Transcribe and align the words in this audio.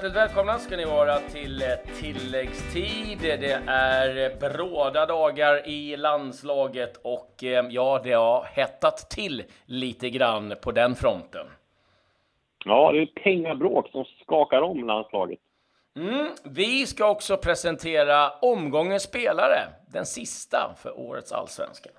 Hjärtligt 0.00 0.16
välkomna 0.16 0.58
ska 0.58 0.76
ni 0.76 0.84
vara 0.84 1.18
till 1.18 1.62
tilläggstid. 2.00 3.18
Det 3.20 3.60
är 3.66 4.40
bråda 4.40 5.06
dagar 5.06 5.68
i 5.68 5.96
landslaget 5.96 7.00
och 7.02 7.44
eh, 7.44 7.66
ja, 7.70 8.00
det 8.04 8.12
har 8.12 8.44
hettat 8.44 9.10
till 9.10 9.42
lite 9.66 10.10
grann 10.10 10.54
på 10.62 10.72
den 10.72 10.94
fronten. 10.94 11.46
Ja, 12.64 12.92
det 12.92 12.98
är 12.98 13.06
pengabråk 13.06 13.88
som 13.88 14.04
skakar 14.04 14.62
om 14.62 14.86
landslaget. 14.86 15.38
Mm, 15.96 16.28
vi 16.44 16.86
ska 16.86 17.10
också 17.10 17.36
presentera 17.36 18.30
omgångens 18.30 19.02
spelare, 19.02 19.58
den 19.92 20.06
sista 20.06 20.74
för 20.82 21.00
årets 21.00 21.32
allsvenska. 21.32 21.90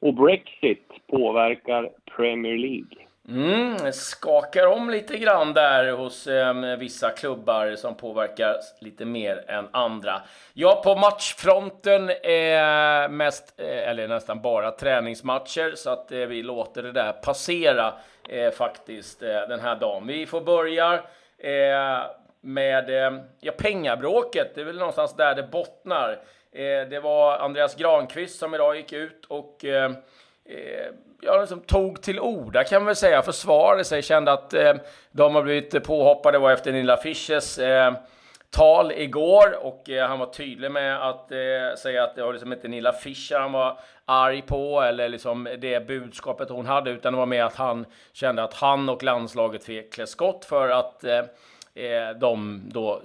Och 0.00 0.14
Brexit 0.14 0.88
påverkar 1.06 1.90
Premier 2.16 2.58
League. 2.58 3.05
Mm, 3.28 3.92
skakar 3.92 4.66
om 4.66 4.90
lite 4.90 5.18
grann 5.18 5.54
där 5.54 5.92
hos 5.92 6.26
eh, 6.26 6.76
vissa 6.78 7.10
klubbar 7.10 7.76
som 7.76 7.94
påverkar 7.94 8.56
lite 8.80 9.04
mer 9.04 9.44
än 9.50 9.68
andra. 9.70 10.22
Ja, 10.52 10.80
på 10.84 10.94
matchfronten 10.94 12.10
är 12.22 13.08
mest, 13.08 13.54
eh, 13.56 13.88
eller 13.88 14.08
nästan 14.08 14.42
bara 14.42 14.70
träningsmatcher, 14.70 15.74
så 15.74 15.90
att 15.90 16.12
eh, 16.12 16.18
vi 16.18 16.42
låter 16.42 16.82
det 16.82 16.92
där 16.92 17.12
passera 17.12 17.94
eh, 18.28 18.50
faktiskt 18.50 19.22
eh, 19.22 19.40
den 19.48 19.60
här 19.60 19.76
dagen. 19.76 20.06
Vi 20.06 20.26
får 20.26 20.40
börja 20.40 20.94
eh, 21.38 22.02
med 22.40 22.90
eh, 22.90 23.20
ja, 23.40 23.52
pengabråket. 23.58 24.54
Det 24.54 24.60
är 24.60 24.64
väl 24.64 24.78
någonstans 24.78 25.16
där 25.16 25.34
det 25.34 25.42
bottnar. 25.42 26.10
Eh, 26.52 26.88
det 26.90 27.00
var 27.02 27.38
Andreas 27.38 27.74
Granqvist 27.74 28.38
som 28.38 28.54
idag 28.54 28.76
gick 28.76 28.92
ut 28.92 29.24
och 29.28 29.64
eh, 29.64 29.90
ja, 31.20 31.40
liksom 31.40 31.60
tog 31.60 32.02
till 32.02 32.20
orda 32.20 32.64
kan 32.64 32.82
man 32.82 32.86
väl 32.86 32.96
säga, 32.96 33.22
försvarade 33.22 33.84
sig, 33.84 34.02
kände 34.02 34.32
att 34.32 34.54
eh, 34.54 34.74
de 35.10 35.34
har 35.34 35.42
blivit 35.42 35.84
påhoppade, 35.84 36.38
var 36.38 36.52
efter 36.52 36.72
Nilla 36.72 36.96
Fischers 36.96 37.58
eh, 37.58 37.92
tal 38.50 38.92
igår. 38.92 39.64
Och 39.64 39.90
eh, 39.90 40.08
han 40.08 40.18
var 40.18 40.26
tydlig 40.26 40.70
med 40.70 41.08
att 41.08 41.32
eh, 41.32 41.38
säga 41.78 42.04
att 42.04 42.14
det 42.14 42.22
var 42.22 42.32
liksom 42.32 42.52
inte 42.52 42.68
Nilla 42.68 42.92
Fischer 42.92 43.38
han 43.38 43.52
var 43.52 43.78
arg 44.04 44.42
på 44.42 44.80
eller 44.80 45.08
liksom 45.08 45.48
det 45.58 45.86
budskapet 45.86 46.50
hon 46.50 46.66
hade 46.66 46.90
utan 46.90 47.12
det 47.12 47.18
var 47.18 47.26
mer 47.26 47.44
att 47.44 47.56
han 47.56 47.84
kände 48.12 48.42
att 48.42 48.54
han 48.54 48.88
och 48.88 49.02
landslaget 49.02 49.64
fick 49.64 49.92
klä 49.92 50.06
skott 50.06 50.44
för 50.44 50.68
att 50.68 51.04
eh, 51.04 51.18
eh 51.74 52.10
de 52.20 52.62
då 52.66 53.02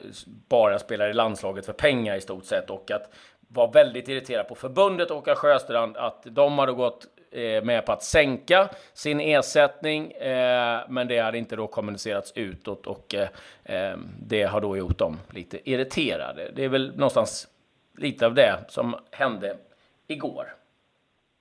bara 0.49 0.79
spelar 0.79 1.09
i 1.09 1.13
landslaget 1.13 1.65
för 1.65 1.73
pengar 1.73 2.15
i 2.15 2.21
stort 2.21 2.45
sett. 2.45 2.69
Och 2.69 2.91
att 2.91 3.13
var 3.47 3.73
väldigt 3.73 4.07
irriterad 4.07 4.47
på 4.47 4.55
förbundet 4.55 5.11
och 5.11 5.37
Sjöstrand 5.37 5.97
att 5.97 6.23
de 6.23 6.59
hade 6.59 6.71
gått 6.71 7.07
Eh, 7.33 7.63
med 7.63 7.85
på 7.85 7.91
att 7.91 8.03
sänka 8.03 8.69
sin 8.93 9.19
ersättning, 9.19 10.11
eh, 10.11 10.79
men 10.89 11.07
det 11.07 11.19
hade 11.19 11.37
inte 11.37 11.55
då 11.55 11.67
kommunicerats 11.67 12.33
utåt 12.35 12.87
och 12.87 13.15
eh, 13.15 13.27
eh, 13.63 13.97
det 14.27 14.43
har 14.43 14.61
då 14.61 14.77
gjort 14.77 14.97
dem 14.97 15.17
lite 15.33 15.69
irriterade. 15.69 16.51
Det 16.55 16.63
är 16.63 16.69
väl 16.69 16.91
någonstans 16.95 17.47
lite 17.97 18.25
av 18.25 18.33
det 18.33 18.65
som 18.67 18.95
hände 19.11 19.57
igår. 20.07 20.45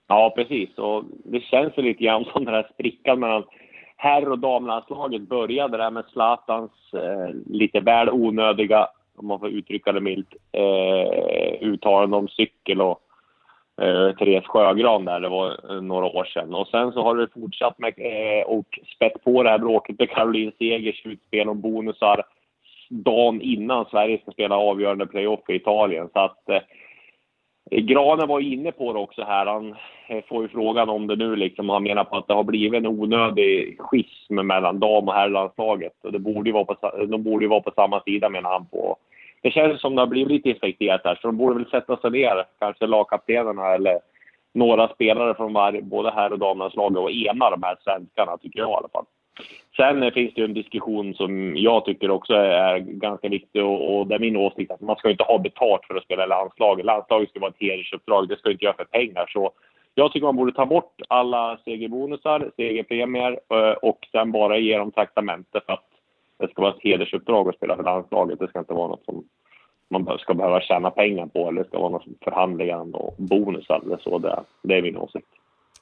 Ja, 0.09 0.33
precis. 0.37 0.79
Och 0.79 1.05
det 1.25 1.41
känns 1.41 1.73
ju 1.77 1.83
lite 1.83 2.05
grann 2.05 2.25
som 2.25 2.45
den 2.45 2.55
här 2.55 2.71
sprickan 2.75 3.21
mellan 3.21 3.45
herr 3.97 4.29
och 4.29 4.39
damlandslaget 4.39 5.23
började 5.23 5.77
där 5.77 5.91
med 5.91 6.05
Zlatans 6.13 6.71
eh, 6.95 7.29
lite 7.47 7.81
väl 7.81 8.11
onödiga, 8.11 8.89
om 9.17 9.27
man 9.27 9.41
får 9.41 9.49
uttrycka 9.49 9.93
det 9.93 10.01
milt, 10.01 10.35
eh, 10.53 11.69
uttalande 11.69 12.17
om 12.17 12.29
cykel 12.29 12.81
och 12.81 13.03
eh, 13.81 14.17
Therese 14.17 14.47
Sjögran 14.47 15.05
där, 15.05 15.21
det 15.21 15.29
var 15.29 15.49
eh, 15.71 15.83
några 15.83 16.07
år 16.07 16.25
sedan. 16.25 16.55
Och 16.55 16.69
sen 16.69 16.93
så 16.93 17.03
har 17.03 17.17
det 17.17 17.29
fortsatt 17.35 17.79
med 17.79 17.95
eh, 17.97 18.45
och 18.47 18.79
spett 18.97 19.25
på 19.25 19.43
det 19.43 19.51
här 19.51 19.59
bråket 19.59 19.99
med 19.99 20.11
Caroline 20.11 20.53
Segers 20.59 21.07
utspel 21.07 21.49
om 21.49 21.61
bonusar 21.61 22.23
dagen 22.91 23.41
innan 23.41 23.85
Sverige 23.85 24.19
ska 24.19 24.33
spela 24.33 24.57
avgörande 24.57 25.07
playoff 25.07 25.41
i 25.49 25.55
Italien. 25.55 26.09
Så 26.13 26.19
att 26.19 26.49
eh, 26.49 26.61
Granen 27.71 28.29
var 28.29 28.41
inne 28.41 28.73
på 28.73 28.93
det 28.93 28.99
också 28.99 29.23
här. 29.23 29.47
Han 29.47 29.77
eh, 30.09 30.25
får 30.29 30.43
ju 30.43 30.49
frågan 30.49 30.89
om 30.89 31.07
det 31.07 31.17
nu 31.17 31.37
liksom. 31.37 31.69
Han 31.69 31.83
menar 31.83 32.05
på 32.05 32.17
att 32.17 32.29
det 32.29 32.35
har 32.35 32.45
blivit 32.45 32.79
en 32.79 32.87
onödig 32.87 33.77
schism 33.79 34.35
mellan 34.35 34.81
dam 34.81 35.09
och 35.09 35.15
herrlandslaget. 35.15 35.93
Och 36.03 36.21
borde 36.21 36.49
ju 36.49 36.53
vara 36.53 36.65
på, 36.65 37.07
de 37.07 37.23
borde 37.23 37.45
ju 37.45 37.49
vara 37.49 37.61
på 37.61 37.73
samma 37.77 38.01
sida 38.01 38.29
menar 38.29 38.51
han 38.51 38.67
på 38.67 38.97
det 39.43 39.51
känns 39.51 39.81
som 39.81 39.95
det 39.95 40.03
har 40.03 40.07
blivit 40.07 40.33
lite 40.33 40.49
infekterat 40.49 41.01
här, 41.05 41.15
så 41.15 41.29
de 41.29 41.37
borde 41.37 41.55
väl 41.55 41.71
sätta 41.71 41.97
sig 41.97 42.11
ner, 42.11 42.45
kanske 42.59 42.87
lagkaptenerna 42.87 43.75
eller 43.75 43.99
några 44.55 44.89
spelare 44.89 45.35
från 45.35 45.53
var, 45.53 45.81
både 45.81 46.11
här 46.11 46.33
och 46.33 46.39
damlandslaget 46.39 46.99
och 46.99 47.11
ena 47.11 47.51
de 47.51 47.63
här 47.63 47.77
svenskarna, 47.85 48.37
tycker 48.37 48.61
jag 48.61 48.71
i 48.71 48.75
alla 48.75 48.89
fall. 48.89 49.05
Sen 49.77 50.13
finns 50.13 50.35
det 50.35 50.41
ju 50.41 50.45
en 50.45 50.55
diskussion 50.55 51.15
som 51.15 51.57
jag 51.57 51.85
tycker 51.85 52.11
också 52.11 52.35
är 52.35 52.79
ganska 52.79 53.29
viktig 53.29 53.65
och, 53.65 53.99
och 53.99 54.07
det 54.07 54.15
är 54.15 54.19
min 54.19 54.37
åsikt 54.37 54.71
att 54.71 54.81
man 54.81 54.97
ska 54.97 55.11
inte 55.11 55.25
ha 55.25 55.39
betalt 55.39 55.85
för 55.85 55.95
att 55.95 56.05
spela 56.05 56.25
i 56.25 56.29
landslaget. 56.29 56.87
Landslaget 56.87 57.31
ska 57.31 57.41
vara 57.41 57.51
ett 57.51 57.61
hedersuppdrag, 57.61 58.29
det 58.29 58.37
ska 58.37 58.51
inte 58.51 58.65
göra 58.65 58.77
för 58.77 58.85
pengar. 58.85 59.27
Så 59.29 59.53
jag 59.95 60.13
tycker 60.13 60.27
man 60.27 60.37
borde 60.37 60.53
ta 60.53 60.67
bort 60.67 60.95
alla 61.09 61.59
segerbonusar, 61.65 62.51
segerpremier 62.57 63.41
eh, 63.51 63.73
och 63.73 64.09
sen 64.13 64.33
bara 64.33 64.59
ge 64.59 64.79
dem 64.79 64.91
traktamente 64.91 65.61
för 65.67 65.73
att 65.73 65.91
det 66.41 66.51
ska 66.51 66.63
vara 66.63 66.75
ett 66.75 66.83
hedersuppdrag 66.83 67.49
att 67.49 67.57
spela 67.57 67.77
för 67.77 67.83
landslaget. 67.83 68.39
Det 68.39 68.49
ska 68.49 68.59
inte 68.59 68.75
vara 68.75 68.89
något 68.89 69.05
som 69.05 69.25
man 69.91 70.19
ska 70.19 70.35
behöva 70.35 70.61
tjäna 70.61 70.91
pengar 70.91 71.27
på 71.27 71.49
eller 71.49 71.63
det 71.63 71.69
ska 71.69 71.79
vara 71.79 71.91
något 71.91 72.03
som 72.03 72.15
förhandlingar 72.25 72.97
och 72.97 73.15
bonusar 73.19 73.81
eller 73.85 73.99
så. 73.99 74.19
Det, 74.19 74.43
det 74.63 74.75
är 74.75 74.83
min 74.83 74.97
åsikt. 74.97 75.27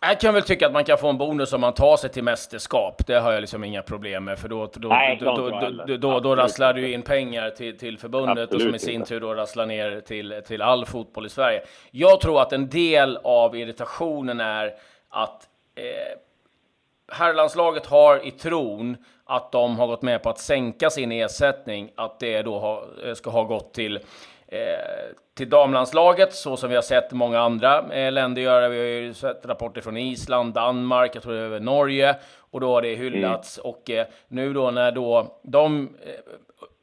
Jag 0.01 0.21
kan 0.21 0.35
väl 0.35 0.43
tycka 0.43 0.67
att 0.67 0.73
man 0.73 0.85
kan 0.85 0.99
få 0.99 1.09
en 1.09 1.19
bonus 1.19 1.53
om 1.53 1.61
man 1.61 1.75
tar 1.75 1.97
sig 1.97 2.11
till 2.11 2.25
mästerskap. 2.25 3.07
Det 3.07 3.15
har 3.15 3.33
jag 3.33 3.41
liksom 3.41 3.65
inga 3.65 3.83
problem 3.83 4.25
med, 4.25 4.39
för 4.39 4.49
då, 4.49 4.71
då, 4.75 4.89
Nej, 4.89 5.19
då, 5.21 5.37
då, 5.37 5.51
då, 5.87 5.97
då, 5.97 6.21
då 6.21 6.37
rasslar 6.37 6.75
du 6.75 6.93
in 6.93 7.03
pengar 7.03 7.51
till, 7.51 7.79
till 7.79 7.99
förbundet 7.99 8.39
Absolut 8.39 8.55
och 8.55 8.61
som 8.61 8.75
i 8.75 8.79
sin 8.79 9.05
tur 9.05 9.21
då 9.21 9.35
rasslar 9.35 9.67
ner 9.67 10.01
till, 10.01 10.43
till 10.47 10.63
all 10.63 10.87
fotboll 10.87 11.27
i 11.27 11.29
Sverige. 11.29 11.61
Jag 11.91 12.21
tror 12.21 12.41
att 12.41 12.53
en 12.53 12.69
del 12.69 13.19
av 13.25 13.57
irritationen 13.57 14.41
är 14.41 14.73
att 15.09 15.49
eh, 15.75 16.19
herrlandslaget 17.13 17.87
har 17.87 18.27
i 18.27 18.31
tron 18.31 18.97
att 19.25 19.53
de 19.53 19.79
har 19.79 19.87
gått 19.87 20.03
med 20.03 20.23
på 20.23 20.31
att 20.31 20.39
sänka 20.39 20.91
sin 20.91 21.13
ersättning, 21.13 21.91
att 21.97 22.19
det 22.19 22.43
då 22.43 22.59
har, 22.59 22.85
eh, 23.05 23.15
ska 23.15 23.31
ha 23.31 23.43
gått 23.43 23.75
till 23.75 23.97
eh, 24.47 25.17
till 25.39 25.49
damlandslaget, 25.49 26.35
så 26.35 26.57
som 26.57 26.69
vi 26.69 26.75
har 26.75 26.83
sett 26.83 27.13
många 27.13 27.41
andra 27.41 27.93
eh, 27.93 28.13
länder 28.13 28.43
göra. 28.43 28.69
Vi 28.69 28.79
har 28.79 28.85
ju 28.85 29.15
sett 29.15 29.47
rapporter 29.47 29.81
från 29.81 29.97
Island, 29.97 30.55
Danmark, 30.55 31.17
jag 31.17 31.23
tror 31.23 31.33
det 31.33 31.49
var 31.49 31.61
Norge, 31.61 32.17
och 32.51 32.61
då 32.61 32.75
har 32.75 32.83
det 32.83 32.95
hyllats. 32.95 33.59
Mm. 33.59 33.71
Och 33.71 33.91
eh, 33.91 34.07
nu 34.29 34.53
då 34.53 34.71
när 34.71 34.93
då 34.93 35.39
de 35.43 35.89
eh, 36.03 36.13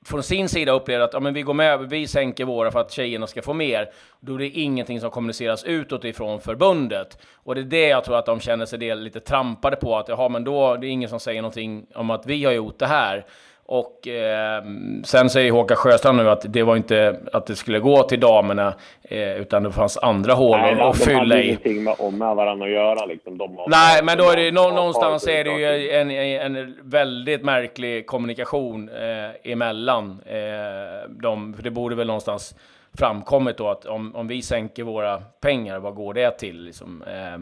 från 0.05 0.23
sin 0.23 0.49
sida 0.49 0.71
upplever 0.71 1.05
att 1.05 1.13
ja, 1.13 1.19
men 1.19 1.33
vi 1.33 1.41
går 1.41 1.53
med, 1.53 1.89
vi 1.89 2.07
sänker 2.07 2.45
våra 2.45 2.71
för 2.71 2.79
att 2.79 2.91
tjejerna 2.91 3.27
ska 3.27 3.41
få 3.41 3.53
mer, 3.53 3.89
då 4.19 4.33
är 4.33 4.39
det 4.39 4.49
ingenting 4.49 5.01
som 5.01 5.11
kommuniceras 5.11 5.63
utåt 5.63 6.03
ifrån 6.03 6.41
förbundet. 6.41 7.17
Och 7.33 7.55
det 7.55 7.61
är 7.61 7.66
det 7.66 7.88
jag 7.88 8.03
tror 8.03 8.17
att 8.17 8.25
de 8.25 8.39
känner 8.39 8.66
sig 8.66 8.79
del 8.79 8.99
lite 8.99 9.19
trampade 9.19 9.75
på, 9.75 9.97
att 9.97 10.07
jaha, 10.07 10.29
men 10.29 10.43
då 10.43 10.75
det 10.75 10.88
är 10.88 10.89
ingen 10.89 11.09
som 11.09 11.19
säger 11.19 11.41
någonting 11.41 11.85
om 11.95 12.09
att 12.09 12.25
vi 12.25 12.45
har 12.45 12.51
gjort 12.51 12.79
det 12.79 12.88
här. 12.88 13.25
Och 13.68 14.08
eh, 14.08 14.64
sen 15.03 15.30
säger 15.30 15.52
Håkan 15.52 15.78
Sjöstrand 15.78 16.18
nu 16.18 16.30
att 16.30 16.46
det 16.53 16.64
var 16.64 16.76
inte 16.76 17.20
att 17.34 17.46
det 17.46 17.56
skulle 17.56 17.80
gå 17.80 18.03
till 18.03 18.20
damerna, 18.20 18.74
eh, 19.03 19.36
utan 19.36 19.64
det 19.64 19.72
fanns 19.72 19.98
andra 19.98 20.34
hål 20.34 20.59
att 20.80 20.98
fylla 20.98 21.22
i. 21.22 21.28
Nej, 21.28 21.30
hade 21.30 21.44
ingenting 21.44 21.84
med, 21.84 22.14
med 22.14 22.36
varandra 22.36 22.66
att 22.66 22.72
göra. 22.72 23.06
Liksom. 23.06 23.38
De 23.38 23.58
Nej, 23.68 24.03
men 24.03 24.18
då 24.18 24.30
är 24.31 24.36
det 24.36 24.52
nå 24.52 24.72
någonstans 24.72 25.28
är 25.28 25.44
det 25.44 25.52
ju 25.52 25.90
en, 25.90 26.12
en 26.56 26.76
väldigt 26.81 27.44
märklig 27.44 28.06
kommunikation 28.06 28.90
eh, 28.90 29.52
emellan 29.52 30.22
eh, 30.26 31.09
dem. 31.09 31.53
För 31.53 31.64
det 31.64 31.72
borde 31.72 31.96
väl 31.96 32.08
någonstans 32.08 32.56
framkommit 32.97 33.58
då 33.58 33.70
att 33.70 33.86
om, 33.86 34.16
om 34.16 34.28
vi 34.28 34.42
sänker 34.42 34.84
våra 34.84 35.18
pengar, 35.18 35.80
vad 35.80 35.96
går 35.96 36.14
det 36.14 36.32
till? 36.32 36.64
Liksom, 36.64 37.03
eh, 37.08 37.41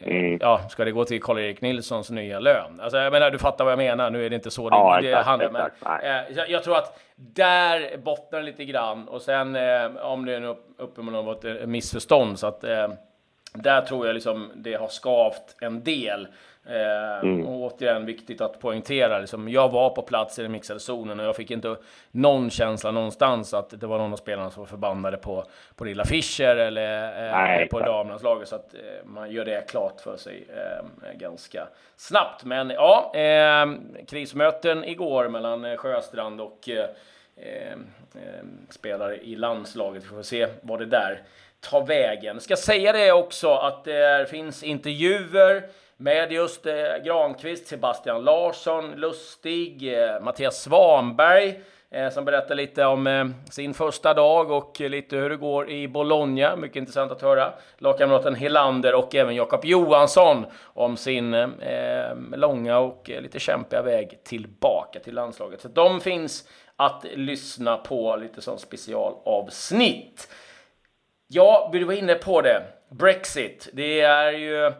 mm. 0.00 0.38
Ja, 0.40 0.60
ska 0.68 0.84
det 0.84 0.92
gå 0.92 1.04
till 1.04 1.22
Karl-Erik 1.22 1.60
Nilssons 1.60 2.10
nya 2.10 2.40
lön? 2.40 2.80
Alltså, 2.80 2.98
jag 2.98 3.12
menar, 3.12 3.30
du 3.30 3.38
fattar 3.38 3.64
vad 3.64 3.72
jag 3.72 3.78
menar. 3.78 4.10
Nu 4.10 4.26
är 4.26 4.30
det 4.30 4.36
inte 4.36 4.50
så 4.50 4.68
ja, 4.70 4.98
det, 5.00 5.08
exakt, 5.08 5.26
handlar 5.26 5.48
om. 5.48 5.56
Eh, 6.02 6.36
jag, 6.36 6.50
jag, 6.50 6.64
tror 6.64 6.76
att 6.76 7.00
där 7.16 7.96
bottnar 7.96 8.38
det 8.38 8.44
lite 8.44 8.64
grann 8.64 9.08
och 9.08 9.22
sen 9.22 9.56
eh, 9.56 9.96
om 9.96 10.24
det 10.24 10.34
är 10.34 10.44
upp, 10.44 10.66
uppe 10.78 11.02
med 11.02 11.12
något 11.12 11.44
missförstånd 11.66 12.38
så 12.38 12.46
att 12.46 12.64
eh, 12.64 12.88
där 13.54 13.80
tror 13.80 14.06
jag 14.06 14.14
liksom 14.14 14.52
det 14.54 14.74
har 14.74 14.88
skavt 14.88 15.56
en 15.60 15.84
del. 15.84 16.28
Eh, 16.66 17.18
mm. 17.22 17.46
Och 17.46 17.62
återigen 17.62 18.06
viktigt 18.06 18.40
att 18.40 18.60
poängtera, 18.60 19.18
liksom, 19.18 19.48
jag 19.48 19.72
var 19.72 19.90
på 19.90 20.02
plats 20.02 20.38
i 20.38 20.42
den 20.42 20.52
mixade 20.52 20.80
zonen 20.80 21.20
och 21.20 21.26
jag 21.26 21.36
fick 21.36 21.50
inte 21.50 21.76
någon 22.10 22.50
känsla 22.50 22.90
någonstans 22.90 23.54
att 23.54 23.80
det 23.80 23.86
var 23.86 23.98
någon 23.98 24.12
av 24.12 24.16
spelarna 24.16 24.50
som 24.50 24.60
var 24.60 24.66
förbannade 24.66 25.16
på, 25.16 25.44
på 25.76 25.84
Lilla 25.84 26.04
Fischer 26.04 26.56
eller 26.56 27.26
eh, 27.26 27.32
Nej, 27.32 27.68
på 27.68 27.80
damlandslaget. 27.80 28.48
Så 28.48 28.56
att 28.56 28.74
eh, 28.74 29.04
man 29.04 29.30
gör 29.30 29.44
det 29.44 29.70
klart 29.70 30.00
för 30.00 30.16
sig 30.16 30.46
eh, 30.56 31.18
ganska 31.18 31.68
snabbt. 31.96 32.44
Men 32.44 32.70
ja, 32.70 33.12
eh, 33.14 33.66
krismöten 34.06 34.84
igår 34.84 35.28
mellan 35.28 35.64
eh, 35.64 35.76
Sjöstrand 35.76 36.40
och 36.40 36.68
spelare 38.70 39.16
i 39.16 39.36
landslaget. 39.36 40.02
Vi 40.02 40.06
får 40.06 40.22
se 40.22 40.46
vad 40.62 40.78
det 40.78 40.86
där 40.86 41.22
ta 41.60 41.80
vägen. 41.80 42.40
Ska 42.40 42.56
säga 42.56 42.92
det 42.92 43.12
också 43.12 43.50
att 43.54 43.84
det 43.84 44.30
finns 44.30 44.62
intervjuer 44.62 45.62
med 46.04 46.32
just 46.32 46.66
eh, 46.66 46.74
Granqvist, 47.04 47.66
Sebastian 47.66 48.24
Larsson, 48.24 48.90
Lustig, 48.96 49.94
eh, 49.94 50.20
Mattias 50.20 50.62
Svanberg 50.62 51.60
eh, 51.90 52.10
som 52.10 52.24
berättar 52.24 52.54
lite 52.54 52.84
om 52.84 53.06
eh, 53.06 53.26
sin 53.50 53.74
första 53.74 54.14
dag 54.14 54.50
och 54.50 54.80
lite 54.80 55.16
hur 55.16 55.30
det 55.30 55.36
går 55.36 55.70
i 55.70 55.88
Bologna. 55.88 56.56
Mycket 56.56 56.76
intressant 56.76 57.12
att 57.12 57.22
höra. 57.22 57.52
Lagkamraten 57.78 58.34
Helander 58.34 58.94
och 58.94 59.14
även 59.14 59.34
Jakob 59.34 59.64
Johansson 59.64 60.46
om 60.62 60.96
sin 60.96 61.34
eh, 61.34 62.16
långa 62.36 62.78
och 62.78 63.10
eh, 63.10 63.22
lite 63.22 63.38
kämpiga 63.38 63.82
väg 63.82 64.24
tillbaka 64.24 65.00
till 65.00 65.14
landslaget. 65.14 65.60
Så 65.60 65.68
de 65.68 66.00
finns 66.00 66.48
att 66.76 67.04
lyssna 67.14 67.76
på 67.76 68.16
lite 68.16 68.40
som 68.40 68.58
specialavsnitt. 68.58 70.28
Ja, 71.26 71.70
du 71.72 71.84
var 71.84 71.94
inne 71.94 72.14
på 72.14 72.40
det. 72.40 72.62
Brexit. 72.90 73.68
Det 73.72 74.00
är 74.00 74.32
ju 74.32 74.72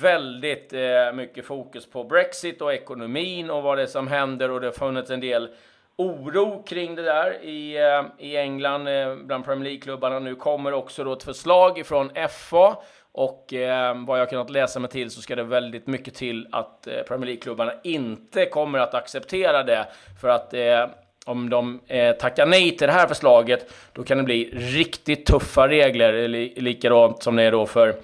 väldigt 0.00 0.72
eh, 0.72 1.12
mycket 1.14 1.44
fokus 1.44 1.86
på 1.86 2.04
Brexit 2.04 2.62
och 2.62 2.72
ekonomin 2.72 3.50
och 3.50 3.62
vad 3.62 3.78
det 3.78 3.82
är 3.82 3.86
som 3.86 4.08
händer 4.08 4.50
och 4.50 4.60
det 4.60 4.66
har 4.66 4.72
funnits 4.72 5.10
en 5.10 5.20
del 5.20 5.48
oro 5.96 6.62
kring 6.62 6.94
det 6.94 7.02
där 7.02 7.42
i, 7.42 7.76
eh, 7.76 8.26
i 8.26 8.36
England 8.36 8.88
eh, 8.88 9.14
bland 9.16 9.44
Premier 9.44 9.64
League-klubbarna. 9.64 10.18
Nu 10.18 10.34
kommer 10.34 10.72
också 10.72 11.04
då 11.04 11.12
ett 11.12 11.22
förslag 11.22 11.78
ifrån 11.78 12.10
FA 12.30 12.76
och 13.12 13.54
eh, 13.54 14.04
vad 14.06 14.20
jag 14.20 14.30
kunnat 14.30 14.50
läsa 14.50 14.80
mig 14.80 14.90
till 14.90 15.10
så 15.10 15.22
ska 15.22 15.36
det 15.36 15.42
väldigt 15.42 15.86
mycket 15.86 16.14
till 16.14 16.48
att 16.52 16.86
eh, 16.86 17.02
Premier 17.08 17.26
League-klubbarna 17.26 17.72
inte 17.84 18.46
kommer 18.46 18.78
att 18.78 18.94
acceptera 18.94 19.62
det 19.62 19.86
för 20.20 20.28
att 20.28 20.54
eh, 20.54 20.86
om 21.26 21.50
de 21.50 21.80
eh, 21.86 22.12
tackar 22.12 22.46
nej 22.46 22.76
till 22.76 22.86
det 22.86 22.92
här 22.92 23.08
förslaget, 23.08 23.74
då 23.92 24.02
kan 24.02 24.18
det 24.18 24.24
bli 24.24 24.50
riktigt 24.52 25.26
tuffa 25.26 25.68
regler, 25.68 26.28
li 26.28 26.54
likadant 26.56 27.22
som 27.22 27.36
det 27.36 27.42
är 27.42 27.52
då 27.52 27.66
för 27.66 27.94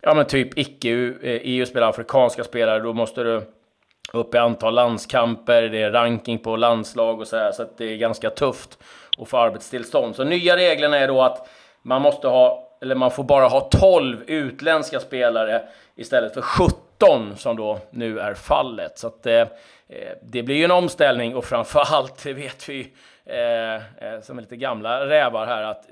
ja, 0.00 0.14
men 0.14 0.26
typ 0.26 0.58
icke-EU-spelare, 0.58 1.88
eh, 1.88 1.88
afrikanska 1.88 2.44
spelare. 2.44 2.80
Då 2.80 2.92
måste 2.92 3.22
du 3.22 3.42
upp 4.12 4.34
i 4.34 4.38
antal 4.38 4.74
landskamper, 4.74 5.62
det 5.62 5.82
är 5.82 5.90
ranking 5.90 6.38
på 6.38 6.56
landslag 6.56 7.20
och 7.20 7.26
så 7.26 7.36
här, 7.36 7.52
så 7.52 7.62
att 7.62 7.78
det 7.78 7.84
är 7.84 7.96
ganska 7.96 8.30
tufft 8.30 8.78
att 9.18 9.28
få 9.28 9.38
arbetstillstånd. 9.38 10.16
Så 10.16 10.24
nya 10.24 10.56
reglerna 10.56 10.98
är 10.98 11.08
då 11.08 11.22
att 11.22 11.48
man 11.82 12.02
måste 12.02 12.28
ha, 12.28 12.76
eller 12.80 12.94
man 12.94 13.10
får 13.10 13.24
bara 13.24 13.48
ha 13.48 13.60
12 13.60 14.22
utländska 14.26 15.00
spelare 15.00 15.62
istället 15.96 16.34
för 16.34 16.42
17 16.42 17.36
som 17.36 17.56
då 17.56 17.78
nu 17.90 18.20
är 18.20 18.34
fallet. 18.34 18.98
Så 18.98 19.06
att 19.06 19.26
eh, 19.26 19.44
det 20.22 20.42
blir 20.42 20.56
ju 20.56 20.64
en 20.64 20.70
omställning 20.70 21.36
och 21.36 21.44
framför 21.44 21.80
allt, 21.80 22.22
det 22.24 22.32
vet 22.32 22.68
vi 22.68 22.92
eh, 23.24 23.74
eh, 23.74 24.20
som 24.22 24.38
är 24.38 24.42
lite 24.42 24.56
gamla 24.56 25.06
rävar 25.06 25.46
här, 25.46 25.62
att 25.62 25.84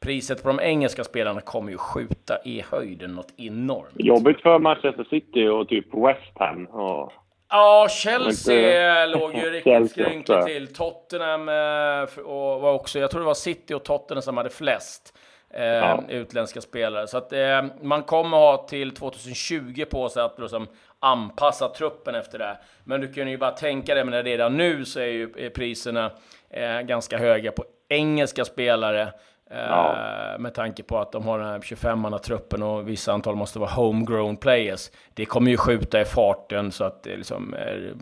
priset 0.00 0.42
på 0.42 0.48
de 0.48 0.60
engelska 0.60 1.04
spelarna 1.04 1.40
kommer 1.40 1.70
ju 1.70 1.78
skjuta 1.78 2.38
i 2.44 2.64
höjden 2.70 3.14
något 3.14 3.32
enormt. 3.36 3.92
Jobbigt 3.94 4.40
för 4.40 4.58
Manchester 4.58 5.06
City 5.10 5.48
och 5.48 5.68
typ 5.68 5.94
West 5.94 6.32
Ham. 6.34 6.66
Och... 6.66 7.12
Ja, 7.50 7.88
Chelsea 7.90 9.04
inte... 9.04 9.18
låg 9.18 9.34
ju 9.34 9.50
riktigt 9.50 9.90
skrynkligt 9.90 10.46
till. 10.46 10.74
Tottenham 10.74 11.48
eh, 11.48 12.18
och 12.18 12.60
var 12.60 12.72
också, 12.72 12.98
jag 12.98 13.10
tror 13.10 13.20
det 13.20 13.26
var 13.26 13.34
City 13.34 13.74
och 13.74 13.84
Tottenham 13.84 14.22
som 14.22 14.36
hade 14.36 14.50
flest 14.50 15.14
eh, 15.50 15.64
ja. 15.64 16.02
utländska 16.08 16.60
spelare. 16.60 17.06
Så 17.06 17.18
att 17.18 17.32
eh, 17.32 17.64
man 17.82 18.02
kommer 18.02 18.36
ha 18.36 18.56
till 18.56 18.90
2020 18.94 19.84
på 19.90 20.08
sig 20.08 20.22
att 20.22 20.38
liksom 20.38 20.66
anpassa 21.00 21.68
truppen 21.68 22.14
efter 22.14 22.38
det. 22.38 22.58
Men 22.84 23.00
du 23.00 23.12
kan 23.12 23.28
ju 23.28 23.38
bara 23.38 23.50
tänka 23.50 23.94
dig, 23.94 24.04
men 24.04 24.24
redan 24.24 24.56
nu 24.56 24.84
så 24.84 25.00
är 25.00 25.06
ju 25.06 25.50
priserna 25.50 26.10
eh, 26.50 26.80
ganska 26.80 27.18
höga 27.18 27.52
på 27.52 27.64
engelska 27.88 28.44
spelare. 28.44 29.12
Ja. 29.50 29.96
Eh, 30.32 30.38
med 30.38 30.54
tanke 30.54 30.82
på 30.82 30.98
att 30.98 31.12
de 31.12 31.24
har 31.24 31.38
den 31.38 31.48
här 31.48 31.58
25-manna-truppen 31.58 32.62
och 32.62 32.88
vissa 32.88 33.12
antal 33.12 33.36
måste 33.36 33.58
vara 33.58 33.70
homegrown 33.70 34.36
players. 34.36 34.90
Det 35.14 35.24
kommer 35.24 35.50
ju 35.50 35.56
skjuta 35.56 36.00
i 36.00 36.04
farten 36.04 36.72
så 36.72 36.84
att 36.84 37.06
liksom 37.06 37.54
är, 37.54 37.92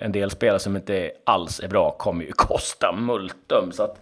en 0.00 0.12
del 0.12 0.30
spelare 0.30 0.58
som 0.58 0.76
inte 0.76 1.10
alls 1.24 1.60
är 1.60 1.68
bra 1.68 1.90
kommer 1.90 2.24
ju 2.24 2.32
kosta 2.36 2.92
multum. 2.92 3.72
Så 3.72 3.82
att, 3.82 4.00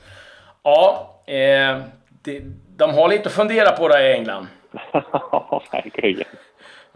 ja, 0.63 1.15
eh, 1.27 1.79
det, 2.09 2.43
de 2.77 2.95
har 2.95 3.09
lite 3.09 3.29
att 3.29 3.35
fundera 3.35 3.71
på 3.71 3.89
där 3.89 4.01
i 4.01 4.13
England. 4.13 4.47
Ja, 5.13 5.63
verkligen. 5.73 6.25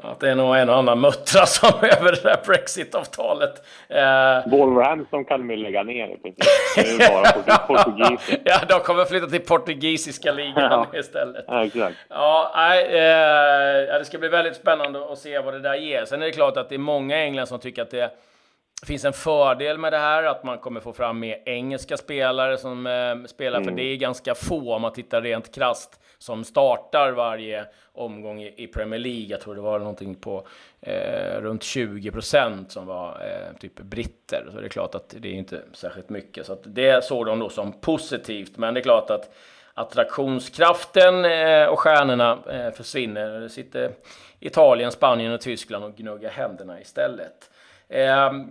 Att 0.07 0.21
det 0.21 0.31
är 0.31 0.35
nog 0.35 0.57
en 0.57 0.69
och 0.69 0.77
annan 0.77 1.01
muttra 1.01 1.47
som 1.47 1.69
över 1.83 2.13
det 2.13 2.23
där 2.23 2.41
Brexit-avtalet. 2.47 3.63
Eh... 3.89 4.51
Wolverhampton 4.51 5.25
kan 5.25 5.49
vi 5.49 5.57
lägga 5.57 5.83
ner 5.83 6.09
i 6.09 6.17
princip. 6.17 6.45
Det 6.77 7.05
är 7.05 7.23
bara 7.47 7.59
portugisiska. 7.59 8.37
ja, 8.45 8.61
de 8.69 8.81
kommer 8.81 9.05
flytta 9.05 9.27
till 9.27 9.41
portugisiska 9.41 10.33
ligan 10.33 10.87
ja. 10.93 10.99
istället. 10.99 11.45
Ja, 11.49 11.65
exakt. 11.65 11.97
Ja, 12.09 12.53
nej, 12.57 12.85
eh, 12.85 13.99
det 13.99 14.05
ska 14.05 14.19
bli 14.19 14.29
väldigt 14.29 14.57
spännande 14.57 15.13
att 15.13 15.19
se 15.19 15.39
vad 15.39 15.55
det 15.55 15.61
där 15.61 15.75
ger. 15.75 16.05
Sen 16.05 16.23
är 16.23 16.27
det 16.27 16.33
klart 16.33 16.57
att 16.57 16.69
det 16.69 16.75
är 16.75 16.79
många 16.79 17.19
i 17.19 17.23
England 17.23 17.47
som 17.47 17.59
tycker 17.59 17.83
att 17.83 17.91
det 17.91 18.11
det 18.81 18.87
finns 18.87 19.05
en 19.05 19.13
fördel 19.13 19.79
med 19.79 19.93
det 19.93 19.99
här, 19.99 20.23
att 20.23 20.45
man 20.45 20.59
kommer 20.59 20.81
få 20.81 20.93
fram 20.93 21.19
mer 21.19 21.43
engelska 21.45 21.97
spelare 21.97 22.59
som 22.59 22.87
eh, 22.87 23.27
spelar, 23.27 23.59
mm. 23.59 23.69
för 23.69 23.77
det 23.77 23.83
är 23.83 23.97
ganska 23.97 24.35
få 24.35 24.75
om 24.75 24.83
man 24.83 24.93
tittar 24.93 25.23
rent 25.23 25.55
krast 25.55 26.01
som 26.19 26.45
startar 26.45 27.13
varje 27.13 27.67
omgång 27.93 28.43
i, 28.43 28.55
i 28.57 28.67
Premier 28.67 29.01
League. 29.01 29.27
Jag 29.27 29.41
tror 29.41 29.55
det 29.55 29.61
var 29.61 29.79
någonting 29.79 30.15
på 30.15 30.47
eh, 30.81 31.41
runt 31.41 31.63
20 31.63 32.11
procent 32.11 32.73
som 32.73 32.87
var 32.87 33.09
eh, 33.09 33.59
typ 33.59 33.81
britter. 33.81 34.49
Så 34.53 34.61
det 34.61 34.67
är 34.67 34.69
klart 34.69 34.95
att 34.95 35.15
det 35.19 35.29
är 35.29 35.33
inte 35.33 35.63
särskilt 35.73 36.09
mycket. 36.09 36.47
Så 36.47 36.53
att 36.53 36.63
det 36.65 37.05
såg 37.05 37.27
de 37.27 37.39
då 37.39 37.49
som 37.49 37.73
positivt. 37.73 38.57
Men 38.57 38.75
det 38.75 38.81
är 38.81 38.83
klart 38.83 39.11
att 39.11 39.35
attraktionskraften 39.75 41.25
eh, 41.25 41.67
och 41.67 41.79
stjärnorna 41.79 42.39
eh, 42.51 42.73
försvinner. 42.73 43.41
Det 43.41 43.49
sitter 43.49 43.93
Italien, 44.41 44.93
Spanien 44.93 45.33
och 45.33 45.41
Tyskland 45.41 45.85
och 45.85 45.97
gnuggar 45.97 46.31
händerna 46.31 46.81
istället. 46.81 47.51
Ehm, 47.89 48.47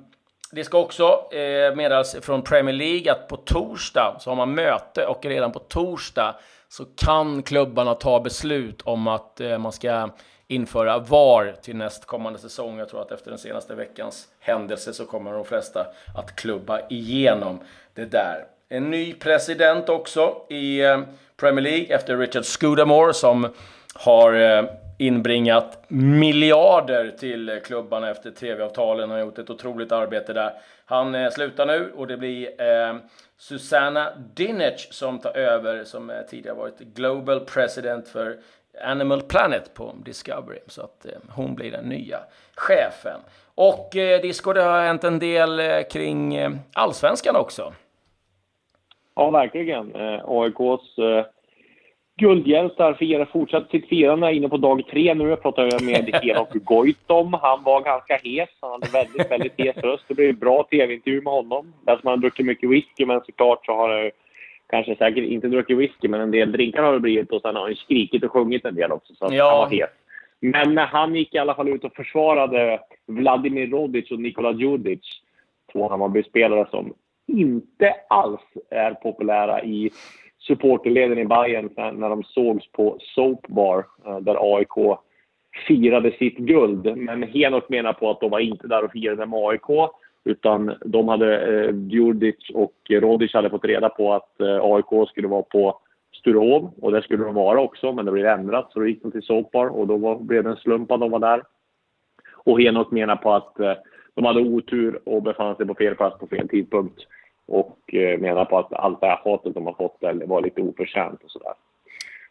det 0.52 0.64
ska 0.64 0.78
också 0.78 1.30
eh, 1.32 1.76
meddelas 1.76 2.16
från 2.22 2.42
Premier 2.42 2.76
League 2.76 3.12
att 3.12 3.28
på 3.28 3.38
torsdag 3.38 4.18
så 4.20 4.30
har 4.32 4.36
man 4.36 4.56
möte 4.56 5.06
och 5.06 5.26
redan 5.26 5.52
på 5.52 5.60
torsdag 5.60 6.36
så 6.78 6.86
kan 6.86 7.44
klubbarna 7.44 7.94
ta 7.94 8.20
beslut 8.20 8.82
om 8.82 9.08
att 9.08 9.42
eh, 9.42 9.58
man 9.58 9.72
ska 9.72 10.10
införa 10.48 11.00
VAR 11.00 11.56
till 11.62 11.76
nästkommande 11.76 12.40
säsong. 12.40 12.78
Jag 12.78 12.90
tror 12.90 13.02
att 13.02 13.12
efter 13.12 13.30
den 13.30 13.40
senaste 13.40 13.76
veckans 13.76 14.28
händelse 14.40 14.94
så 14.94 15.06
kommer 15.06 15.34
de 15.34 15.46
flesta 15.46 15.88
att 16.16 16.36
klubba 16.36 16.80
igenom 16.90 17.60
det 17.94 18.06
där. 18.06 18.46
En 18.70 18.92
ny 18.92 19.14
president 19.14 19.90
också 19.90 20.36
i 20.50 20.82
eh, 20.82 21.00
Premier 21.38 21.64
League 21.64 21.96
efter 21.96 22.18
Richard 22.18 22.46
Scudamore 22.46 23.14
som 23.14 23.48
har 23.94 24.34
eh, 24.34 24.66
inbringat 24.98 25.84
miljarder 25.88 27.12
till 27.20 27.62
klubbarna 27.66 28.10
efter 28.10 28.32
tv-avtalen. 28.32 29.10
Han 29.10 29.20
har 29.20 29.26
gjort 29.26 29.40
ett 29.40 29.50
otroligt 29.50 29.92
arbete 29.92 30.34
där. 30.34 30.54
Han 30.86 31.16
eh, 31.16 31.30
slutar 31.30 31.66
nu 31.66 31.92
och 31.96 32.08
det 32.08 32.18
blir 32.18 32.62
eh, 32.62 32.96
Susanna 33.38 34.10
Dinich 34.36 34.88
som 34.92 35.20
tar 35.20 35.38
över 35.38 35.84
som 35.84 36.10
eh, 36.10 36.22
tidigare 36.22 36.58
varit 36.58 36.80
Global 36.80 37.40
President 37.40 38.08
för 38.08 38.38
Animal 38.84 39.22
Planet 39.22 39.74
på 39.74 39.94
Discovery. 40.06 40.60
Så 40.68 40.82
att 40.82 41.06
eh, 41.06 41.12
hon 41.30 41.56
blir 41.56 41.72
den 41.72 41.86
nya 41.86 42.20
chefen. 42.56 43.20
Och 43.56 43.96
eh, 43.96 44.22
Disco, 44.22 44.54
det 44.54 44.62
har 44.62 44.82
hänt 44.82 45.04
en 45.04 45.20
del 45.20 45.60
eh, 45.60 45.82
kring 45.92 46.36
eh, 46.36 46.52
allsvenskan 46.74 47.36
också. 47.36 47.74
Ja, 49.16 49.30
verkligen. 49.30 49.96
Eh, 49.96 50.22
AIKs 50.26 50.98
eh, 50.98 51.26
guldhjältar 52.18 52.94
firar 52.94 53.26
fortsatt 53.26 53.70
sitt 53.70 53.90
firande 53.90 54.34
inne 54.34 54.50
på 54.50 54.58
dag 54.58 54.88
tre 54.88 55.14
nu. 55.14 55.30
Jag 55.30 55.42
pratade 55.42 55.86
med 55.86 56.16
Henok 56.24 56.54
Goitom. 56.54 57.34
Han 57.34 57.64
var 57.64 57.82
ganska 57.82 58.18
hes. 58.24 58.50
Han 58.62 58.72
hade 58.72 58.88
väldigt, 58.88 59.32
väldigt 59.32 59.54
hes 59.58 59.78
röst. 59.78 60.04
Det 60.08 60.14
blev 60.14 60.30
en 60.30 60.40
bra 60.40 60.64
tv-intervju 60.64 61.22
med 61.22 61.34
honom. 61.34 61.74
Det 61.86 61.92
som 61.92 62.00
han 62.04 62.12
har 62.12 62.18
druckit 62.18 62.46
mycket 62.46 62.70
whisky, 62.70 63.06
men 63.06 63.22
såklart 63.26 63.66
så 63.66 63.72
har 63.72 63.90
det 63.90 64.12
kanske 64.70 64.96
säkert 64.96 65.24
inte 65.24 65.48
druckit 65.48 65.78
whisky, 65.78 66.08
men 66.08 66.22
en 66.22 66.32
del 66.32 66.52
drinkar 66.52 66.84
har 66.84 66.94
det 66.94 67.00
blivit. 67.00 67.32
Och 67.32 67.42
sen 67.42 67.56
har 67.56 67.64
han 67.64 67.76
skrikit 67.76 68.24
och 68.24 68.32
sjungit 68.32 68.66
en 68.66 68.76
del 68.76 68.92
också, 68.92 69.14
så 69.16 69.28
ja. 69.32 69.50
han 69.50 69.58
var 69.58 69.70
hes. 69.70 69.90
Men 70.40 70.78
han 70.78 71.16
gick 71.16 71.36
i 71.36 71.38
alla 71.38 71.56
fall 71.56 71.70
ut 71.70 71.84
och 71.84 71.96
försvarade 71.96 72.80
Vladimir 73.08 73.68
Rodic 73.68 74.12
och 74.12 74.20
Nikola 74.20 74.52
Djurdjic. 74.52 75.22
Två 75.72 75.90
Hammarby-spelare 75.90 76.68
som 76.70 76.94
inte 77.28 77.96
alls 78.10 78.42
är 78.70 78.92
populära 78.92 79.64
i 79.64 79.92
supporterleden 80.48 81.20
i 81.20 81.26
Bayern 81.26 81.70
när 81.76 82.10
de 82.10 82.24
sågs 82.24 82.72
på 82.72 82.98
Soap 83.00 83.48
Bar 83.48 83.86
eh, 84.06 84.20
där 84.20 84.56
AIK 84.56 85.00
firade 85.68 86.12
sitt 86.12 86.38
guld. 86.38 86.98
Men 86.98 87.24
Henok 87.24 87.70
menar 87.70 87.94
på 87.94 88.10
att 88.10 88.20
de 88.20 88.32
var 88.32 88.40
inte 88.40 88.68
där 88.68 88.84
och 88.84 88.92
firade 88.92 89.26
med 89.26 89.40
AIK 89.40 89.92
utan 90.24 90.74
de 90.86 91.08
hade, 91.08 91.40
eh, 91.40 91.76
Djurdjic 91.76 92.50
och 92.54 92.74
Rodic 92.90 93.34
hade 93.34 93.50
fått 93.50 93.66
reda 93.66 93.90
på 93.90 94.14
att 94.14 94.42
eh, 94.42 94.60
AIK 94.62 95.10
skulle 95.10 95.28
vara 95.28 95.42
på 95.42 95.80
Sturehof 96.14 96.72
och 96.82 96.92
det 96.92 97.02
skulle 97.02 97.24
de 97.24 97.36
vara 97.36 97.62
också 97.62 97.94
men 97.94 98.06
det 98.06 98.12
blev 98.12 98.26
ändrat 98.26 98.72
så 98.72 98.80
då 98.80 98.88
gick 98.88 99.02
de 99.02 99.12
till 99.12 99.22
Soap 99.22 99.52
Bar 99.52 99.68
och 99.68 99.88
då 99.88 99.98
var, 99.98 100.20
blev 100.20 100.44
det 100.44 100.50
en 100.50 100.56
slump 100.56 100.92
att 100.92 101.00
de 101.00 101.12
var 101.12 101.20
där. 101.20 101.44
Och 102.34 102.62
Henok 102.62 102.92
menar 102.92 103.16
på 103.16 103.34
att 103.34 103.60
eh, 103.60 103.74
de 104.14 104.26
hade 104.26 104.40
otur 104.40 105.00
och 105.06 105.24
befann 105.24 105.56
sig 105.56 105.66
på 105.66 105.76
fel 105.76 105.96
plats 105.96 106.20
på 106.20 106.28
fel 106.28 106.50
tidpunkt 106.50 107.02
och 107.48 107.94
eh, 107.94 108.20
menar 108.20 108.46
på 108.46 108.60
att 108.60 108.74
allt 108.74 109.02
det 109.02 109.08
här 109.08 109.22
hatet 109.24 109.54
de 109.54 109.66
har 109.66 109.74
fått 109.74 109.98
var 110.26 110.42
lite 110.42 110.62
oförtjänt 110.62 111.24
och 111.24 111.32
sådär. 111.32 111.54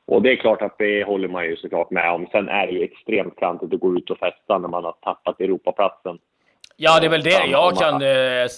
Och 0.07 0.23
det 0.23 0.33
är 0.33 0.37
klart 0.37 0.63
att 0.63 0.79
det 0.79 1.05
håller 1.05 1.29
man 1.29 1.45
ju 1.45 1.57
såklart 1.57 1.91
med 1.91 2.13
om. 2.13 2.27
Sen 2.33 2.49
är 2.49 2.67
det 2.67 2.73
ju 2.73 2.83
extremt 2.85 3.37
klantigt 3.37 3.75
att 3.75 3.81
gå 3.81 3.97
ut 3.97 4.11
och 4.11 4.19
festa 4.19 4.59
när 4.59 4.69
man 4.69 4.85
har 4.85 4.93
tappat 4.93 5.41
Europaplatsen. 5.41 6.19
Ja, 6.77 7.01
det 7.01 7.07
är 7.07 7.11
väl 7.11 7.23
det 7.23 7.47
jag 7.47 7.77
kan 7.77 7.95
eh, 7.95 8.49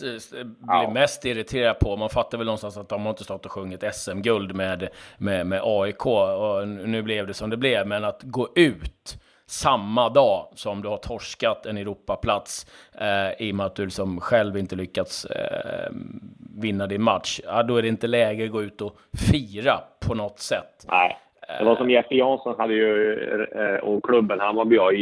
bli 0.58 0.94
mest 0.94 1.24
irriterad 1.24 1.78
på. 1.78 1.96
Man 1.96 2.10
fattar 2.10 2.38
väl 2.38 2.44
någonstans 2.44 2.76
att 2.76 2.88
de 2.88 3.02
har 3.02 3.10
inte 3.10 3.24
stått 3.24 3.46
och 3.46 3.52
sjungit 3.52 3.94
SM-guld 3.94 4.54
med, 4.54 4.88
med, 5.18 5.46
med 5.46 5.60
AIK. 5.64 6.06
Och 6.06 6.68
nu 6.68 7.02
blev 7.02 7.26
det 7.26 7.34
som 7.34 7.50
det 7.50 7.56
blev. 7.56 7.86
Men 7.86 8.04
att 8.04 8.22
gå 8.22 8.48
ut 8.54 9.18
samma 9.46 10.08
dag 10.08 10.48
som 10.54 10.82
du 10.82 10.88
har 10.88 10.96
torskat 10.96 11.66
en 11.66 11.76
Europaplats 11.76 12.66
eh, 13.00 13.46
i 13.46 13.52
och 13.52 13.56
med 13.56 13.66
att 13.66 13.76
du 13.76 13.84
liksom 13.84 14.20
själv 14.20 14.56
inte 14.56 14.76
lyckats 14.76 15.24
eh, 15.24 15.92
vinna 16.60 16.86
din 16.86 17.02
match. 17.02 17.40
Ja, 17.44 17.62
då 17.62 17.76
är 17.76 17.82
det 17.82 17.88
inte 17.88 18.06
läge 18.06 18.44
att 18.44 18.50
gå 18.50 18.62
ut 18.62 18.80
och 18.80 18.96
fira 19.30 19.78
på 20.08 20.14
något 20.14 20.38
sätt. 20.38 20.86
Nej. 20.88 21.16
Det 21.58 21.64
var 21.64 21.76
som 21.76 21.90
Jeppe 21.90 22.14
Jansson 22.14 22.54
hade 22.58 22.74
ju, 22.74 23.12
eh, 23.54 23.84
och 23.84 24.04
klubben 24.04 24.40
Hammarby 24.40 24.76
har 24.76 24.92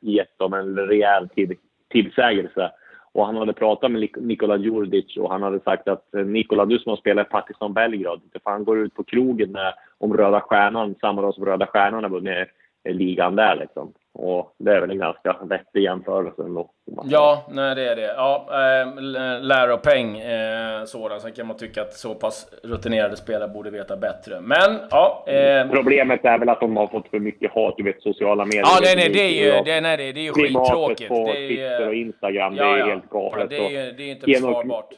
gett 0.00 0.38
dem 0.38 0.52
en 0.52 0.76
rejäl 0.76 1.28
tid, 1.28 1.58
tillsägelse. 1.90 2.70
Och 3.12 3.26
han 3.26 3.36
hade 3.36 3.52
pratat 3.52 3.90
med 3.90 4.08
Nikola 4.16 4.56
Djurdjic 4.56 5.16
och 5.16 5.30
han 5.30 5.42
hade 5.42 5.60
sagt 5.60 5.88
att 5.88 6.14
eh, 6.14 6.24
Nikola, 6.24 6.64
du 6.64 6.78
som 6.78 6.90
har 6.90 6.96
spelat 6.96 7.26
i 7.26 7.30
Partizan 7.30 7.72
Belgrad, 7.72 8.20
för 8.32 8.50
han 8.50 8.64
går 8.64 8.78
ut 8.78 8.94
på 8.94 9.04
krogen 9.04 9.52
med, 9.52 9.74
om 9.98 10.16
Röda 10.16 10.40
Stjärnan 10.40 10.94
samma 11.00 11.22
dag 11.22 11.34
som 11.34 11.44
Röda 11.44 11.66
Stjärnan 11.66 12.02
har 12.02 12.10
vunnit 12.10 12.48
ligan 12.84 13.36
där 13.36 13.56
liksom. 13.56 13.92
Och 14.14 14.54
det 14.58 14.72
är 14.72 14.80
väl 14.80 14.90
en 14.90 14.98
ganska 14.98 15.36
vettig 15.42 15.82
jämförelse 15.82 16.42
ändå. 16.42 16.70
Ja, 17.04 17.46
nej 17.50 17.74
det 17.74 17.88
är 17.88 17.96
det. 17.96 18.14
Ja, 18.16 18.46
äh, 18.50 19.02
läropeng 19.42 20.18
äh, 20.18 20.84
sådan. 20.84 21.20
Sen 21.20 21.32
kan 21.32 21.46
man 21.46 21.56
tycka 21.56 21.82
att 21.82 21.92
så 21.92 22.14
pass 22.14 22.54
rutinerade 22.62 23.16
spelare 23.16 23.48
borde 23.48 23.70
veta 23.70 23.96
bättre. 23.96 24.40
Men 24.40 24.78
ja. 24.90 25.24
Äh, 25.26 25.70
Problemet 25.70 26.24
är 26.24 26.38
väl 26.38 26.48
att 26.48 26.60
de 26.60 26.76
har 26.76 26.86
fått 26.86 27.08
för 27.08 27.18
mycket 27.18 27.52
hat, 27.52 27.74
du 27.76 27.82
vet 27.82 28.02
sociala 28.02 28.44
medier. 28.44 28.62
Ja, 28.62 28.78
nej, 28.82 28.96
nej, 28.96 29.08
det 29.08 29.20
är 29.20 29.44
ju, 29.44 29.62
det, 29.64 29.80
nej, 29.80 29.96
det, 29.96 30.20
är 30.20 30.24
ju 30.24 30.32
skittråkigt. 30.32 31.08
på 31.08 31.14
det 31.14 31.38
är, 31.38 31.48
Twitter 31.48 31.88
och 31.88 31.94
Instagram, 31.94 32.54
ja, 32.54 32.64
det 32.64 32.70
är 32.70 32.78
ja, 32.78 32.86
helt 32.86 33.10
galet. 33.10 33.50
Det 33.50 33.76
är, 33.76 33.92
det 33.92 34.02
är 34.02 34.10
inte 34.10 34.26
försvarbart. 34.26 34.94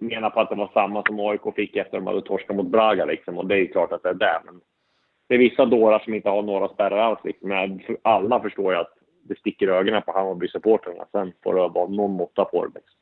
Menar 0.00 0.30
på 0.30 0.40
att 0.40 0.48
det 0.50 0.56
var 0.56 0.70
samma 0.74 1.02
som 1.06 1.20
AIK 1.20 1.54
fick 1.56 1.76
efter 1.76 1.96
att 1.96 2.04
de 2.04 2.06
hade 2.06 2.22
torskat 2.22 2.56
mot 2.56 2.66
Braga 2.66 3.04
liksom. 3.04 3.38
Och 3.38 3.46
det 3.46 3.54
är 3.54 3.58
ju 3.58 3.68
klart 3.68 3.92
att 3.92 4.02
det 4.02 4.08
är 4.08 4.14
det. 4.14 4.40
Men 4.44 4.60
det 5.28 5.34
är 5.34 5.38
vissa 5.38 5.64
dårar 5.64 5.98
som 5.98 6.14
inte 6.14 6.28
har 6.28 6.42
några 6.42 6.68
spärrar 6.68 6.98
alls. 6.98 7.20
Liksom. 7.24 7.48
Men 7.48 7.80
alla 8.02 8.40
förstår 8.40 8.72
ju 8.72 8.78
att 8.78 8.92
det 9.22 9.38
sticker 9.38 9.68
ögonen 9.68 10.02
på 10.02 10.12
Hammarby-supportrarna. 10.12 11.04
Sen 11.12 11.32
får 11.42 11.54
det 11.54 11.68
vara 11.68 11.88
någon 11.88 12.12
måtta 12.12 12.44
på 12.44 12.66
det. 12.66 12.72
Liksom. 12.74 12.96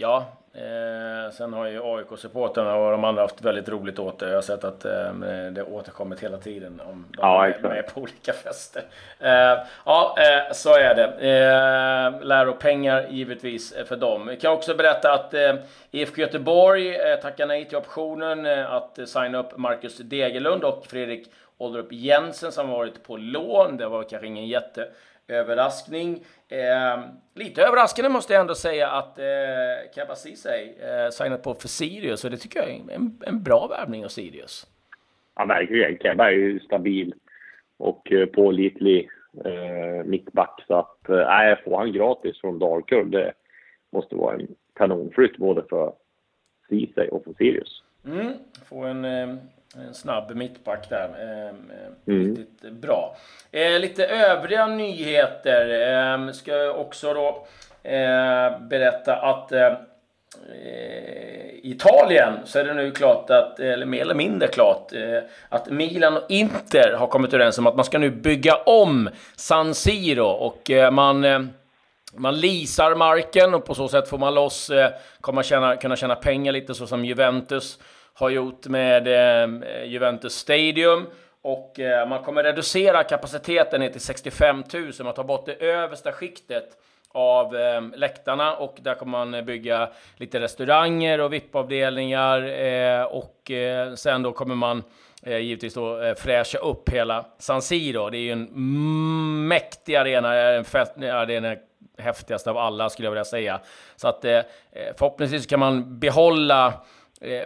Ja, 0.00 0.26
eh, 0.54 1.32
sen 1.32 1.52
har 1.52 1.66
ju 1.66 1.80
AIK-supportrarna 1.82 2.74
och 2.74 2.90
de 2.90 3.04
andra 3.04 3.22
haft 3.22 3.44
väldigt 3.44 3.68
roligt 3.68 3.98
åt 3.98 4.18
det. 4.18 4.28
Jag 4.28 4.34
har 4.34 4.42
sett 4.42 4.64
att 4.64 4.84
eh, 4.84 5.12
det 5.52 5.62
återkommit 5.62 6.20
hela 6.20 6.38
tiden 6.38 6.80
om 6.90 7.06
de 7.10 7.18
ja, 7.20 7.46
är 7.46 7.62
med, 7.62 7.70
med 7.70 7.94
på 7.94 8.00
olika 8.00 8.32
fester. 8.32 8.82
Eh, 9.20 9.58
ja, 9.84 10.16
eh, 10.18 10.52
så 10.52 10.74
är 10.74 10.94
det. 10.94 11.04
Eh, 11.04 12.26
läropengar 12.26 13.06
givetvis 13.10 13.74
för 13.88 13.96
dem. 13.96 14.28
Jag 14.28 14.40
kan 14.40 14.52
också 14.52 14.74
berätta 14.74 15.12
att 15.12 15.34
eh, 15.34 15.54
IFK 15.90 16.20
Göteborg 16.20 16.96
eh, 16.96 17.16
tackar 17.22 17.46
nej 17.46 17.64
till 17.64 17.78
optionen 17.78 18.46
eh, 18.46 18.72
att 18.72 18.98
signa 19.08 19.38
upp 19.38 19.56
Marcus 19.56 19.98
Degerlund 19.98 20.64
och 20.64 20.86
Fredrik 20.86 21.28
Olderup 21.58 21.92
Jensen 21.92 22.52
som 22.52 22.68
varit 22.68 23.02
på 23.02 23.16
lån. 23.16 23.76
Det 23.76 23.88
var 23.88 24.02
kanske 24.02 24.26
ingen 24.26 24.46
jätteöverraskning. 24.46 26.24
Eh, 26.48 27.00
lite 27.34 27.62
överraskande 27.62 28.08
måste 28.08 28.32
jag 28.32 28.40
ändå 28.40 28.54
säga 28.54 28.88
att 28.88 29.18
eh, 29.18 30.14
Ceesay 30.16 30.74
eh, 30.80 31.10
signat 31.10 31.42
på 31.42 31.54
för 31.54 31.68
Sirius 31.68 32.24
och 32.24 32.30
det 32.30 32.36
tycker 32.36 32.60
jag 32.60 32.70
är 32.70 32.94
en, 32.94 33.20
en 33.26 33.42
bra 33.42 33.66
värvning 33.66 34.04
av 34.04 34.08
Sirius. 34.08 34.66
Ja, 35.36 35.44
verkligen. 35.44 35.98
Kebba 35.98 36.26
är 36.26 36.30
ju 36.30 36.60
stabil 36.60 37.14
och 37.76 38.12
eh, 38.12 38.26
pålitlig 38.26 39.10
eh, 39.44 40.04
mittback 40.04 40.64
så 40.66 40.74
att 40.74 41.08
eh, 41.08 41.64
får 41.64 41.78
han 41.78 41.92
gratis 41.92 42.40
från 42.40 42.58
Dalkurd 42.58 43.10
det 43.10 43.32
måste 43.90 44.14
vara 44.14 44.34
en 44.34 44.48
kanonflytt 44.74 45.36
både 45.36 45.62
för 45.62 45.92
Ceesay 46.68 47.08
och 47.08 47.24
för 47.24 47.34
Sirius. 47.34 47.82
Mm, 48.04 48.32
få 48.68 48.84
en 48.84 49.04
eh, 49.04 49.36
en 49.76 49.94
snabb 49.94 50.36
mittback 50.36 50.88
där. 50.88 51.08
Eh, 51.08 52.14
mm. 52.14 52.36
Riktigt 52.36 52.72
bra. 52.72 53.16
Eh, 53.52 53.78
lite 53.78 54.06
övriga 54.06 54.66
nyheter. 54.66 55.92
Eh, 55.92 56.32
ska 56.32 56.52
jag 56.52 56.80
också 56.80 57.14
då 57.14 57.46
berätta 58.60 59.16
att 59.16 59.52
Italien 61.62 62.34
så 62.44 62.58
är 62.58 62.64
det 62.64 62.74
nu 62.74 62.90
klart 62.90 63.30
att, 63.30 63.60
eller 63.60 63.86
mer 63.86 64.00
eller 64.00 64.14
mindre 64.14 64.48
klart, 64.48 64.92
att 65.48 65.70
Milan 65.70 66.16
och 66.16 66.22
Inter 66.28 66.92
har 66.98 67.06
kommit 67.06 67.34
överens 67.34 67.58
om 67.58 67.66
att 67.66 67.76
man 67.76 67.84
ska 67.84 67.98
nu 67.98 68.10
bygga 68.10 68.56
om 68.56 69.10
San 69.36 69.74
Siro 69.74 70.26
och 70.26 70.70
man 70.92 71.50
man 72.14 72.40
leasar 72.40 72.94
marken 72.94 73.54
och 73.54 73.64
på 73.64 73.74
så 73.74 73.88
sätt 73.88 74.08
får 74.08 74.18
man 74.18 74.34
loss, 74.34 74.70
kommer 75.20 75.42
tjäna, 75.42 75.76
kunna 75.76 75.96
tjäna 75.96 76.14
pengar 76.14 76.52
lite 76.52 76.74
så 76.74 76.86
som 76.86 77.04
Juventus 77.04 77.78
har 78.18 78.30
gjort 78.30 78.66
med 78.66 79.06
eh, 79.08 79.84
Juventus 79.84 80.34
Stadium. 80.34 81.06
Och 81.42 81.80
eh, 81.80 82.08
man 82.08 82.22
kommer 82.22 82.42
reducera 82.42 83.04
kapaciteten 83.04 83.80
ner 83.80 83.90
till 83.90 84.00
65 84.00 84.64
000. 84.72 84.92
Man 85.04 85.14
tar 85.14 85.24
bort 85.24 85.46
det 85.46 85.54
översta 85.54 86.12
skiktet 86.12 86.68
av 87.08 87.56
eh, 87.56 87.82
läktarna 87.94 88.56
och 88.56 88.78
där 88.82 88.94
kommer 88.94 89.24
man 89.24 89.44
bygga 89.44 89.88
lite 90.16 90.40
restauranger 90.40 91.20
och 91.20 91.32
VIP-avdelningar 91.32 92.42
eh, 92.42 93.02
och 93.02 93.50
eh, 93.50 93.94
sen 93.94 94.22
då 94.22 94.32
kommer 94.32 94.54
man 94.54 94.82
eh, 95.22 95.38
givetvis 95.38 95.74
då 95.74 96.02
eh, 96.02 96.14
fräscha 96.14 96.58
upp 96.58 96.90
hela 96.90 97.24
San 97.38 97.62
Siro. 97.62 98.10
Det 98.10 98.18
är 98.18 98.20
ju 98.20 98.32
en 98.32 99.48
mäktig 99.48 99.96
arena, 99.96 100.36
eh, 100.36 100.56
en 100.56 100.64
ja, 100.96 101.24
det 101.26 101.34
är 101.34 101.42
eh, 101.42 101.42
den 101.42 101.58
häftigaste 101.98 102.50
av 102.50 102.58
alla 102.58 102.90
skulle 102.90 103.06
jag 103.06 103.12
vilja 103.12 103.24
säga. 103.24 103.60
Så 103.96 104.08
att 104.08 104.24
eh, 104.24 104.32
eh 104.32 104.44
förhoppningsvis 104.96 105.46
kan 105.46 105.60
man 105.60 105.98
behålla 105.98 106.74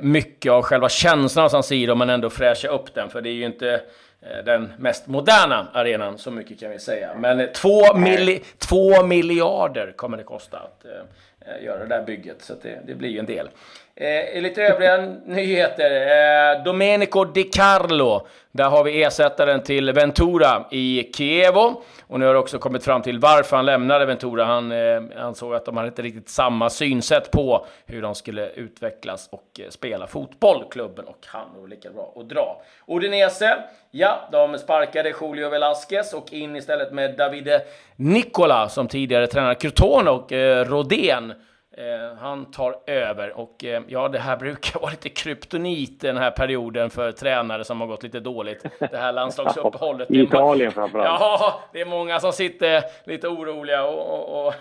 mycket 0.01 0.53
av 0.53 0.63
själva 0.63 0.89
känslan 0.89 1.45
av 1.45 1.49
San 1.49 1.63
Siro, 1.63 1.95
men 1.95 2.11
ändå 2.11 2.31
fräscha 2.31 2.69
upp 2.69 2.95
den. 2.95 3.11
För 3.11 3.21
det 3.21 3.31
är 3.31 3.35
ju 3.35 3.45
inte 3.45 3.81
eh, 4.21 4.45
den 4.45 4.73
mest 4.79 5.07
moderna 5.07 5.69
arenan, 5.73 6.19
så 6.19 6.31
mycket 6.31 6.61
kan 6.61 6.71
vi 6.71 6.79
säga. 6.79 7.15
Men 7.17 7.53
två, 7.53 7.95
milli, 7.95 8.43
två 8.59 9.03
miljarder 9.07 9.93
kommer 9.97 10.17
det 10.17 10.25
kosta 10.25 10.59
att 10.59 10.85
eh, 10.85 11.65
göra 11.65 11.79
det 11.79 11.87
där 11.87 12.03
bygget, 12.03 12.43
så 12.43 12.55
det, 12.63 12.81
det 12.87 12.95
blir 12.95 13.09
ju 13.09 13.19
en 13.19 13.27
del. 13.27 13.49
Eh, 13.97 14.43
lite 14.43 14.63
övriga 14.63 14.97
nyheter. 15.27 15.91
Eh, 15.91 16.65
Domenico 16.65 17.25
Di 17.25 17.45
Carlo. 17.45 18.27
Där 18.53 18.65
har 18.65 18.85
vi 18.85 19.03
ersättaren 19.03 19.63
till 19.63 19.93
Ventura 19.93 20.65
i 20.71 21.11
Kievo. 21.17 21.83
Och 22.07 22.21
nu 22.21 22.27
har 22.27 22.33
det 22.33 22.39
också 22.41 22.59
kommit 22.59 22.85
fram 22.85 23.03
till 23.03 23.19
varför 23.19 23.57
han 23.57 23.67
lämnade 23.67 24.07
Ventura. 24.07 24.45
Han 24.45 24.73
eh, 24.73 25.03
ansåg 25.17 25.55
att 25.55 25.65
de 25.65 25.77
hade 25.77 25.89
inte 25.89 26.03
riktigt 26.03 26.29
samma 26.29 26.71
synsätt 26.71 27.31
på 27.31 27.67
hur 27.87 28.03
de 28.03 28.15
skulle 28.15 28.49
utvecklas 28.49 29.29
och 29.33 29.61
eh, 29.61 29.69
spela 29.69 30.07
fotboll, 30.07 30.65
klubben 30.71 31.05
och 31.05 31.19
han. 31.27 31.49
var 31.61 31.69
lika 31.69 31.91
bra 31.91 32.15
att 32.17 32.29
dra. 32.29 32.63
Udinese, 32.87 33.57
ja, 33.91 34.29
de 34.33 34.59
sparkade 34.59 35.15
Julio 35.21 35.49
Velasquez 35.49 36.13
och 36.15 36.33
in 36.33 36.57
istället 36.57 36.93
med 36.93 37.17
Davide 37.17 37.63
Nicola 37.97 38.69
som 38.69 38.89
tidigare 38.89 39.27
tränade 39.27 39.55
Crotone 39.55 40.11
och 40.11 40.33
eh, 40.33 40.65
Rodén. 40.65 41.33
Eh, 41.77 42.17
han 42.19 42.51
tar 42.51 42.77
över 42.87 43.39
och 43.39 43.65
eh, 43.65 43.83
ja, 43.89 44.09
det 44.09 44.19
här 44.19 44.37
brukar 44.41 44.81
vara 44.81 44.91
lite 44.91 45.09
kryptonit 45.09 46.01
den 46.01 46.17
här 46.17 46.31
perioden 46.31 46.91
för 46.91 47.13
tränare 47.13 47.65
som 47.65 47.81
har 47.81 47.89
gått 47.89 48.03
lite 48.03 48.21
dåligt. 48.21 48.65
Det 48.79 48.97
här 48.97 49.13
landslagsuppehållet. 49.13 50.11
I 50.11 50.21
Italien 50.21 50.73
framförallt. 50.73 51.21
Ja, 51.21 51.61
det 51.73 51.81
är 51.81 51.85
många 51.85 52.21
som 52.21 52.33
sitter 52.33 52.83
lite 53.05 53.29
oroliga 53.29 53.85
och, 53.85 54.47
och, 54.47 54.55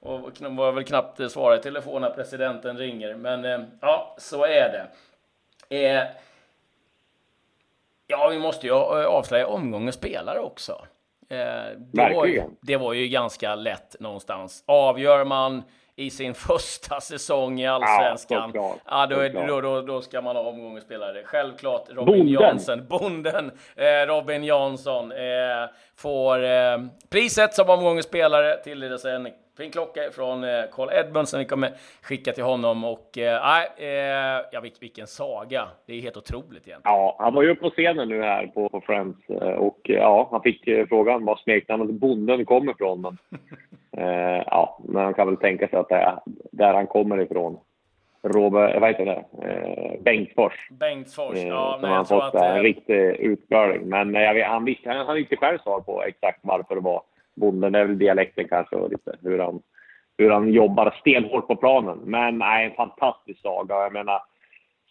och, 0.00 0.24
och, 0.24 0.32
var 0.40 0.72
väl 0.72 0.84
knappt 0.84 1.30
svara 1.30 1.56
i 1.56 1.58
telefon 1.58 2.02
när 2.02 2.10
presidenten 2.10 2.78
ringer. 2.78 3.14
Men 3.14 3.44
eh, 3.44 3.60
ja, 3.80 4.16
så 4.18 4.44
är 4.44 4.88
det. 5.68 6.08
Ja, 8.06 8.28
vi 8.28 8.38
måste 8.38 8.66
ju 8.66 8.72
avslöja 8.72 9.46
omgångens 9.46 9.94
spelare 9.94 10.38
också. 10.38 10.84
Det, 11.76 12.12
var 12.14 12.26
ju, 12.26 12.42
det 12.60 12.76
var 12.76 12.92
ju 12.92 13.08
ganska 13.08 13.54
lätt 13.54 13.96
någonstans. 14.00 14.64
Avgör 14.66 15.24
man 15.24 15.62
i 15.96 16.10
sin 16.10 16.34
första 16.48 17.00
säsong 17.00 17.60
i 17.60 17.66
Allsvenskan. 17.66 18.50
Ja, 18.54 18.76
ja 18.84 19.06
då, 19.06 19.20
är, 19.20 19.46
då, 19.46 19.60
då, 19.60 19.80
då, 19.80 20.02
ska 20.02 20.20
man 20.22 20.36
ha 20.36 20.42
omgångens 20.42 20.84
spelare. 20.84 21.22
Självklart 21.24 21.88
Robin 21.88 22.06
Bonden. 22.06 22.28
Jansson, 22.28 22.86
bonden 22.88 23.50
eh, 23.76 24.06
Robin 24.06 24.44
Jansson, 24.44 25.12
eh, 25.12 25.18
får 25.96 26.44
eh, 26.44 26.78
priset 27.08 27.54
som 27.54 27.70
omgångens 27.70 28.06
spelare. 28.06 28.56
Tilldelas 28.56 29.04
en 29.04 29.28
fin 29.56 29.70
klocka 29.70 30.00
från 30.12 30.44
eh, 30.44 30.50
Carl 30.72 30.88
Edmund 30.92 31.28
som 31.28 31.38
vi 31.38 31.44
kommer 31.44 31.70
skicka 32.02 32.32
till 32.32 32.44
honom. 32.44 32.84
Och 32.84 33.18
eh, 33.18 33.60
eh, 33.76 34.44
ja, 34.52 34.60
vilken 34.80 35.06
saga. 35.06 35.68
Det 35.86 35.94
är 35.94 36.00
helt 36.00 36.16
otroligt 36.16 36.68
egentligen. 36.68 36.80
Ja, 36.84 37.16
han 37.18 37.34
var 37.34 37.42
ju 37.42 37.54
på 37.54 37.70
scenen 37.70 38.08
nu 38.08 38.22
här 38.22 38.46
på, 38.46 38.68
på 38.68 38.80
Friends 38.80 39.16
eh, 39.28 39.38
och 39.38 39.80
ja, 39.82 40.28
han 40.30 40.42
fick 40.42 40.88
frågan 40.88 41.24
var 41.24 41.36
smeknamnet 41.36 41.90
Bonden 41.90 42.44
kommer 42.44 42.72
ifrån. 42.72 43.00
Men, 43.00 43.18
eh, 44.06 44.42
ja, 44.46 44.78
men 44.84 45.04
han 45.04 45.14
kan 45.14 45.26
väl 45.26 45.36
tänka 45.36 45.68
sig 45.68 45.78
att 45.78 45.88
det 45.88 45.94
är 45.94 46.18
där 46.50 46.74
han 46.74 46.86
kommer 46.86 47.20
ifrån. 47.20 47.58
Robert, 48.22 48.80
vad 48.80 48.88
heter 48.88 49.04
det? 49.04 49.24
Eh, 49.42 50.02
Bengtsfors. 50.02 50.68
Bengtsfors, 50.70 51.36
eh, 51.36 51.48
ja. 51.48 51.78
Som 51.80 51.90
har 51.90 52.04
fått 52.04 52.34
att, 52.34 52.42
en 52.42 52.62
riktig 52.62 53.00
utbörling. 53.00 53.88
Men 53.88 54.14
jag 54.14 54.34
vet, 54.34 54.46
han, 54.46 54.64
visste, 54.64 54.90
han 54.90 55.06
hade 55.06 55.20
inte 55.20 55.36
själv 55.36 55.58
svar 55.58 55.80
på 55.80 56.02
exakt 56.02 56.38
varför 56.42 56.74
det 56.74 56.80
var 56.80 57.02
bonden. 57.36 57.72
Det 57.72 57.78
är 57.78 57.84
väl 57.84 57.98
dialekten 57.98 58.48
kanske 58.48 58.76
och 58.76 58.90
lite 58.90 59.16
hur 59.22 59.38
han, 59.38 59.62
hur 60.18 60.30
han 60.30 60.52
jobbar 60.52 60.94
stenhårt 61.00 61.46
på 61.46 61.56
planen. 61.56 61.98
Men 62.04 62.38
nej, 62.38 62.66
en 62.66 62.74
fantastisk 62.74 63.40
saga. 63.40 63.74
Jag 63.74 63.92
menar, 63.92 64.22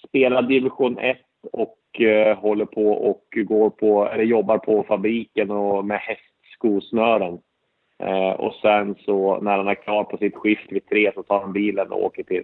spelar 0.08 0.42
division 0.42 0.98
1 0.98 1.18
och 1.52 2.02
eh, 2.02 2.38
håller 2.38 2.66
på 2.66 2.92
och 2.92 3.24
går 3.32 3.70
på, 3.70 4.10
eller 4.10 4.24
jobbar 4.24 4.58
på 4.58 4.84
fabriken 4.84 5.52
och 5.52 5.86
med 5.86 6.00
hästskosnören. 6.00 7.40
Eh, 8.04 8.32
och 8.32 8.54
sen 8.54 8.96
så 9.06 9.42
när 9.42 9.58
han 9.58 9.68
är 9.68 9.76
klar 9.76 10.04
på 10.04 10.18
sitt 10.18 10.36
skift 10.36 10.72
vid 10.72 10.90
tre 10.90 11.12
så 11.16 11.24
tar 11.24 11.40
han 11.40 11.54
bilen 11.54 11.92
och 11.92 12.04
åker 12.04 12.24
till 12.24 12.44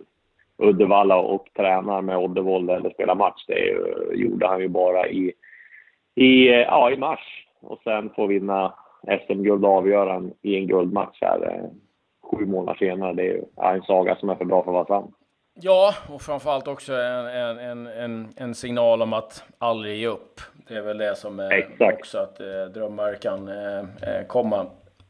Uddevalla 0.57 1.17
och 1.17 1.47
tränar 1.53 2.01
med 2.01 2.17
Oddevold 2.17 2.69
eller 2.69 2.89
spelar 2.89 3.15
match. 3.15 3.45
Det 3.47 3.59
ju, 3.59 4.11
gjorde 4.13 4.47
han 4.47 4.59
ju 4.59 4.67
bara 4.67 5.07
i, 5.07 5.33
i, 6.15 6.47
ja, 6.47 6.91
i 6.91 6.97
mars. 6.97 7.47
Och 7.61 7.81
sen 7.83 8.09
får 8.09 8.27
vinna 8.27 8.73
SM-guld 9.07 9.65
och 9.65 9.77
avgöra 9.77 10.23
i 10.41 10.55
en 10.55 10.67
guldmatch 10.67 11.21
här 11.21 11.53
eh, 11.53 11.69
sju 12.23 12.45
månader 12.45 12.77
senare. 12.79 13.13
Det 13.13 13.21
är 13.21 13.33
ju 13.33 13.43
en 13.75 13.81
saga 13.81 14.15
som 14.15 14.29
är 14.29 14.35
för 14.35 14.45
bra 14.45 14.63
för 14.63 14.71
att 14.71 14.89
vara 14.89 15.01
sann. 15.01 15.13
Ja, 15.53 15.93
och 16.09 16.21
framförallt 16.21 16.67
också 16.67 16.93
en, 16.93 17.57
en, 17.57 17.87
en, 17.87 18.33
en, 18.35 18.55
signal 18.55 19.01
om 19.01 19.13
att 19.13 19.43
aldrig 19.57 19.97
ge 19.97 20.07
upp. 20.07 20.41
Det 20.67 20.73
är 20.73 20.81
väl 20.81 20.97
det 20.97 21.15
som 21.15 21.39
är 21.39 21.51
Exakt. 21.51 21.99
också 21.99 22.17
att 22.17 22.39
eh, 22.39 22.65
drömmar 22.73 23.13
kan 23.13 23.47
eh, 23.47 23.79
eh 23.79 24.27
komma. 24.27 24.65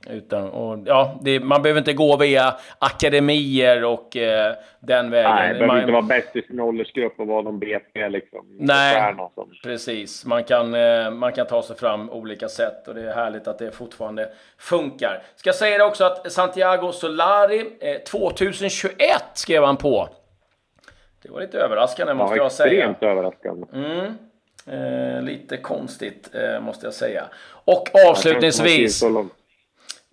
Utan, 0.09 0.49
och, 0.49 0.79
ja, 0.85 1.19
det, 1.21 1.39
man 1.39 1.61
behöver 1.61 1.79
inte 1.79 1.93
gå 1.93 2.17
via 2.17 2.55
akademier 2.79 3.83
och 3.83 4.17
eh, 4.17 4.53
den 4.79 5.09
vägen. 5.09 5.31
Nej, 5.31 5.49
man 5.49 5.67
behöver 5.67 5.81
inte 5.81 5.91
vara 5.91 6.01
bäst 6.01 6.35
i 6.35 6.41
sin 6.41 6.59
åldersgrupp 6.59 7.19
och 7.19 7.27
vara 7.27 7.41
någon 7.41 7.59
BP 7.59 8.09
liksom. 8.09 8.45
Nej, 8.59 9.15
precis. 9.63 10.25
Man 10.25 10.43
kan, 10.43 10.73
eh, 10.73 11.11
man 11.11 11.33
kan 11.33 11.47
ta 11.47 11.61
sig 11.61 11.75
fram 11.75 12.09
olika 12.09 12.49
sätt 12.49 12.87
och 12.87 12.95
det 12.95 13.01
är 13.01 13.13
härligt 13.13 13.47
att 13.47 13.59
det 13.59 13.71
fortfarande 13.71 14.29
funkar. 14.57 15.21
Ska 15.35 15.53
säga 15.53 15.77
det 15.77 15.83
också 15.83 16.03
att 16.03 16.31
Santiago 16.31 16.91
Solari, 16.91 17.65
eh, 17.79 17.97
2021 17.97 18.97
skrev 19.33 19.63
han 19.63 19.77
på. 19.77 20.09
Det 21.23 21.31
var 21.31 21.41
lite 21.41 21.57
överraskande 21.57 22.13
måste 22.13 22.37
ja, 22.37 22.43
jag 22.43 22.51
säga. 22.51 22.71
Extremt 22.71 23.03
överraskande. 23.03 23.67
Mm. 23.73 24.17
Eh, 24.67 25.21
lite 25.21 25.57
konstigt 25.57 26.29
eh, 26.33 26.59
måste 26.59 26.85
jag 26.85 26.93
säga. 26.93 27.23
Och 27.65 27.87
avslutningsvis. 28.09 29.03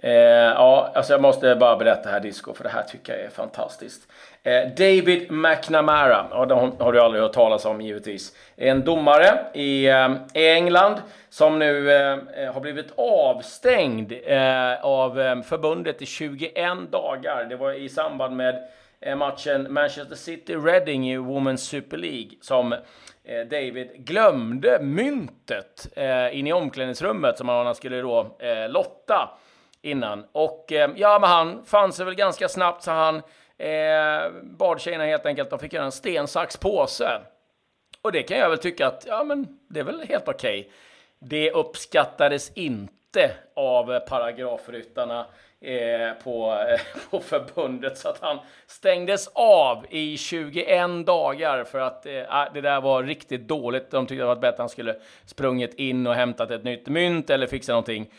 Eh, 0.03 0.13
ja, 0.13 0.93
alltså 0.95 1.13
jag 1.13 1.23
måste 1.23 1.57
bara 1.57 1.77
berätta 1.77 2.11
här 2.11 2.21
Disco, 2.21 2.55
för 2.55 2.65
det 2.65 2.71
här 2.71 2.83
tycker 2.83 3.13
jag 3.13 3.23
är 3.23 3.31
fantastiskt. 3.31 4.09
Eh, 4.43 4.69
David 4.77 5.31
McNamara, 5.31 6.27
och 6.31 6.49
de 6.49 6.73
har 6.79 6.93
du 6.93 7.01
aldrig 7.01 7.23
hört 7.23 7.33
talas 7.33 7.65
om 7.65 7.81
givetvis. 7.81 8.37
En 8.57 8.85
domare 8.85 9.39
i 9.55 9.89
eh, 9.89 10.15
England 10.35 11.03
som 11.29 11.59
nu 11.59 11.93
eh, 11.93 12.19
eh, 12.37 12.53
har 12.53 12.61
blivit 12.61 12.93
avstängd 12.97 14.13
eh, 14.27 14.85
av 14.85 15.21
eh, 15.21 15.43
förbundet 15.43 16.03
i 16.03 16.07
21 16.07 16.55
dagar. 16.93 17.45
Det 17.45 17.57
var 17.57 17.73
i 17.73 17.89
samband 17.89 18.37
med 18.37 18.69
eh, 19.01 19.17
matchen 19.17 19.73
Manchester 19.73 20.17
City-Reading 20.17 21.13
i 21.13 21.19
Women's 21.19 21.57
Super 21.57 21.97
League 21.97 22.31
som 22.41 22.73
eh, 22.73 23.41
David 23.51 23.91
glömde 23.97 24.79
myntet 24.83 25.89
in 26.33 26.47
i 26.47 26.53
omklädningsrummet 26.53 27.39
som 27.39 27.49
han 27.49 27.75
skulle 27.75 28.01
då 28.01 28.37
lotta 28.69 29.31
innan. 29.83 30.25
Och 30.33 30.73
eh, 30.73 30.91
ja, 30.97 31.19
men 31.19 31.31
han 31.31 31.65
fann 31.65 31.93
sig 31.93 32.05
väl 32.05 32.15
ganska 32.15 32.49
snabbt 32.49 32.83
så 32.83 32.91
han 32.91 33.17
eh, 33.59 34.33
bad 34.43 34.81
tjejerna 34.81 35.05
helt 35.05 35.27
enkelt 35.27 35.51
de 35.51 35.59
fick 35.59 35.73
göra 35.73 35.85
en 35.85 35.93
sten, 35.93 36.29
sax, 36.29 36.57
påse. 36.57 37.21
Och 38.03 38.13
det 38.13 38.23
kan 38.23 38.39
jag 38.39 38.51
väl 38.51 38.59
tycka 38.59 38.87
att, 38.87 39.05
ja 39.09 39.25
men 39.25 39.59
det 39.69 39.81
är 39.81 39.85
väl 39.85 40.01
helt 40.09 40.29
okej. 40.29 40.61
Okay. 40.61 40.73
Det 41.19 41.51
uppskattades 41.51 42.53
inte 42.55 43.31
av 43.55 44.01
paragrafryttarna 44.01 45.27
eh, 45.61 46.23
på, 46.25 46.53
eh, 46.69 46.81
på 47.11 47.21
förbundet 47.21 47.99
så 47.99 48.09
att 48.09 48.21
han 48.21 48.39
stängdes 48.67 49.29
av 49.33 49.87
i 49.91 50.17
21 50.17 51.07
dagar 51.07 51.65
för 51.65 51.79
att 51.79 52.07
eh, 52.07 52.23
ah, 52.29 52.49
det 52.55 52.61
där 52.61 52.81
var 52.81 53.03
riktigt 53.03 53.49
dåligt. 53.49 53.91
De 53.91 54.07
tyckte 54.07 54.23
det 54.23 54.27
var 54.27 54.37
bättre 54.37 54.49
att 54.49 54.59
han 54.59 54.69
skulle 54.69 54.97
sprungit 55.27 55.75
in 55.75 56.07
och 56.07 56.15
hämtat 56.15 56.51
ett 56.51 56.65
nytt 56.65 56.87
mynt 56.87 57.31
eller 57.31 57.47
fixat 57.47 57.73
någonting. 57.73 58.11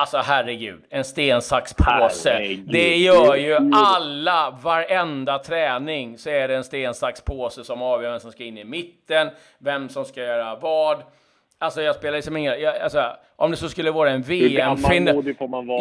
Alltså 0.00 0.18
herregud, 0.18 0.84
en 0.90 1.04
sten, 1.04 1.42
sax, 1.42 1.74
påse. 1.74 2.56
Det 2.66 2.96
gör 2.96 3.34
ju 3.34 3.58
alla, 3.74 4.50
varenda 4.62 5.38
träning 5.38 6.18
så 6.18 6.30
är 6.30 6.48
det 6.48 6.56
en 6.56 6.64
sten, 6.64 6.94
sax, 6.94 7.20
påse 7.20 7.64
som 7.64 7.82
avgör 7.82 8.10
vem 8.10 8.20
som 8.20 8.32
ska 8.32 8.44
in 8.44 8.58
i 8.58 8.64
mitten, 8.64 9.30
vem 9.58 9.88
som 9.88 10.04
ska 10.04 10.20
göra 10.20 10.56
vad. 10.56 11.02
Alltså 11.58 11.82
jag 11.82 11.96
spelar 11.96 12.16
liksom 12.16 12.36
ingen... 12.36 12.60
Jag, 12.60 12.76
alltså, 12.78 13.16
om 13.36 13.50
det 13.50 13.56
så 13.56 13.68
skulle 13.68 13.90
vara 13.90 14.10
en 14.10 14.22
VM-final... 14.22 15.24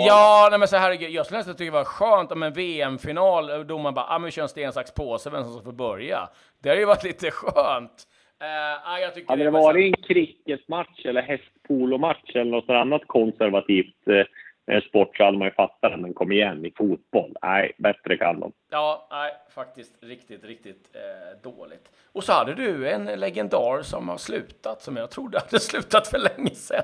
Ja, 0.08 0.48
nej 0.50 0.60
men 0.60 0.68
så 0.68 0.78
herregud, 0.78 1.10
jag 1.10 1.26
skulle 1.26 1.38
nästan 1.38 1.56
tycka 1.56 1.72
det 1.72 1.78
var 1.78 1.84
skönt 1.84 2.32
om 2.32 2.44
en 2.44 2.54
VM-final, 2.54 3.68
domaren 3.68 3.94
bara, 3.96 4.06
ah, 4.06 4.20
men 4.20 4.26
vi 4.26 4.32
kör 4.32 4.44
en 4.44 4.50
sten, 4.50 4.74
sax, 4.74 4.92
påse, 4.92 5.30
vem 5.30 5.44
som 5.44 5.64
får 5.64 5.72
börja. 5.72 6.30
Det 6.64 6.70
hade 6.70 6.82
ju 6.82 6.88
varit 6.88 7.04
lite 7.04 7.32
skönt. 7.32 8.08
Uh, 8.42 9.00
jag 9.02 9.08
hade 9.28 9.44
det, 9.44 9.44
det 9.44 9.50
varit 9.50 9.86
en 9.86 10.04
cricketmatch 10.04 11.06
eller 11.06 11.22
hästpolomatch 11.22 12.36
eller 12.36 12.52
något 12.52 12.70
annat 12.70 13.02
konservativt 13.08 14.08
eh, 14.72 14.82
sport 14.82 15.18
så 15.18 15.24
hade 15.24 15.38
man 15.38 15.48
ju 15.48 15.54
fattat 15.54 15.92
det. 15.92 15.98
Men 15.98 16.14
kom 16.14 16.32
igen, 16.32 16.66
i 16.66 16.74
fotboll. 16.78 17.36
Nej, 17.42 17.72
bättre 17.78 18.18
kan 18.18 18.40
de. 18.40 18.52
Ja, 18.72 19.08
nej, 19.12 19.32
faktiskt 19.56 20.04
riktigt, 20.04 20.44
riktigt 20.44 20.96
eh, 20.96 21.52
dåligt. 21.52 21.92
Och 22.12 22.24
så 22.24 22.34
hade 22.34 22.56
du 22.56 22.90
en 22.90 23.06
legendar 23.06 23.82
som 23.82 24.10
har 24.10 24.18
slutat, 24.18 24.82
som 24.82 24.98
jag 24.98 25.12
trodde 25.12 25.40
hade 25.40 25.60
slutat 25.60 26.08
för 26.08 26.20
länge 26.20 26.50
sedan. 26.50 26.84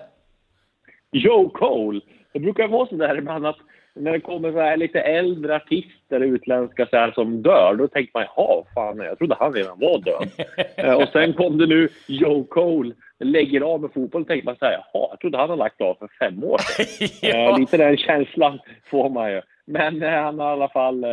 Joe 1.11 1.49
Cole. 1.49 2.01
Det 2.31 2.39
brukar 2.39 2.67
vara 2.67 2.87
så 2.87 2.95
där 2.95 3.17
ibland 3.17 3.45
att 3.45 3.59
när 3.95 4.11
det 4.11 4.19
kommer 4.19 4.51
så 4.51 4.59
här 4.59 4.77
lite 4.77 4.99
äldre 4.99 5.55
artister, 5.55 6.19
utländska 6.19 6.85
så 6.85 6.97
här, 6.97 7.11
som 7.11 7.41
dör, 7.41 7.75
då 7.75 7.87
tänker 7.87 8.11
man 8.13 8.25
ja, 8.35 8.65
fan, 8.73 8.97
jag 8.97 9.17
trodde 9.17 9.35
han 9.39 9.53
redan 9.53 9.79
var 9.79 9.99
död. 9.99 10.29
Eh, 10.75 10.93
och 10.93 11.07
sen 11.07 11.33
kom 11.33 11.57
det 11.57 11.67
nu 11.67 11.89
Joe 12.07 12.43
Cole, 12.43 12.93
lägger 13.19 13.61
av 13.61 13.81
med 13.81 13.93
fotboll, 13.93 14.25
tänker 14.25 14.45
man 14.45 14.55
så 14.55 14.65
här, 14.65 14.71
jaha, 14.71 15.07
jag 15.09 15.19
trodde 15.19 15.37
han 15.37 15.49
hade 15.49 15.59
lagt 15.59 15.81
av 15.81 15.95
för 15.95 16.09
fem 16.19 16.43
år 16.43 16.57
sedan. 16.57 17.07
ja. 17.21 17.49
eh, 17.51 17.59
lite 17.59 17.77
den 17.77 17.97
känslan 17.97 18.59
får 18.89 19.09
man 19.09 19.31
ju. 19.31 19.41
Men 19.65 20.03
eh, 20.03 20.09
han 20.09 20.39
har 20.39 20.49
i 20.49 20.51
alla 20.51 20.69
fall 20.69 21.05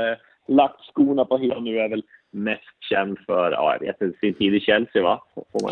lagt 0.49 0.81
skorna 0.81 1.25
på 1.25 1.39
hyllan 1.39 1.65
nu, 1.65 1.79
är 1.79 1.89
väl 1.89 2.03
mest 2.31 2.83
känd 2.91 3.19
för, 3.27 3.53
ja, 3.53 3.77
jag 3.81 3.87
vet 3.87 4.01
inte, 4.01 4.19
sin 4.19 4.35
tid 4.35 4.55
i 4.55 4.61
Chelsea 4.61 5.03
va? 5.03 5.23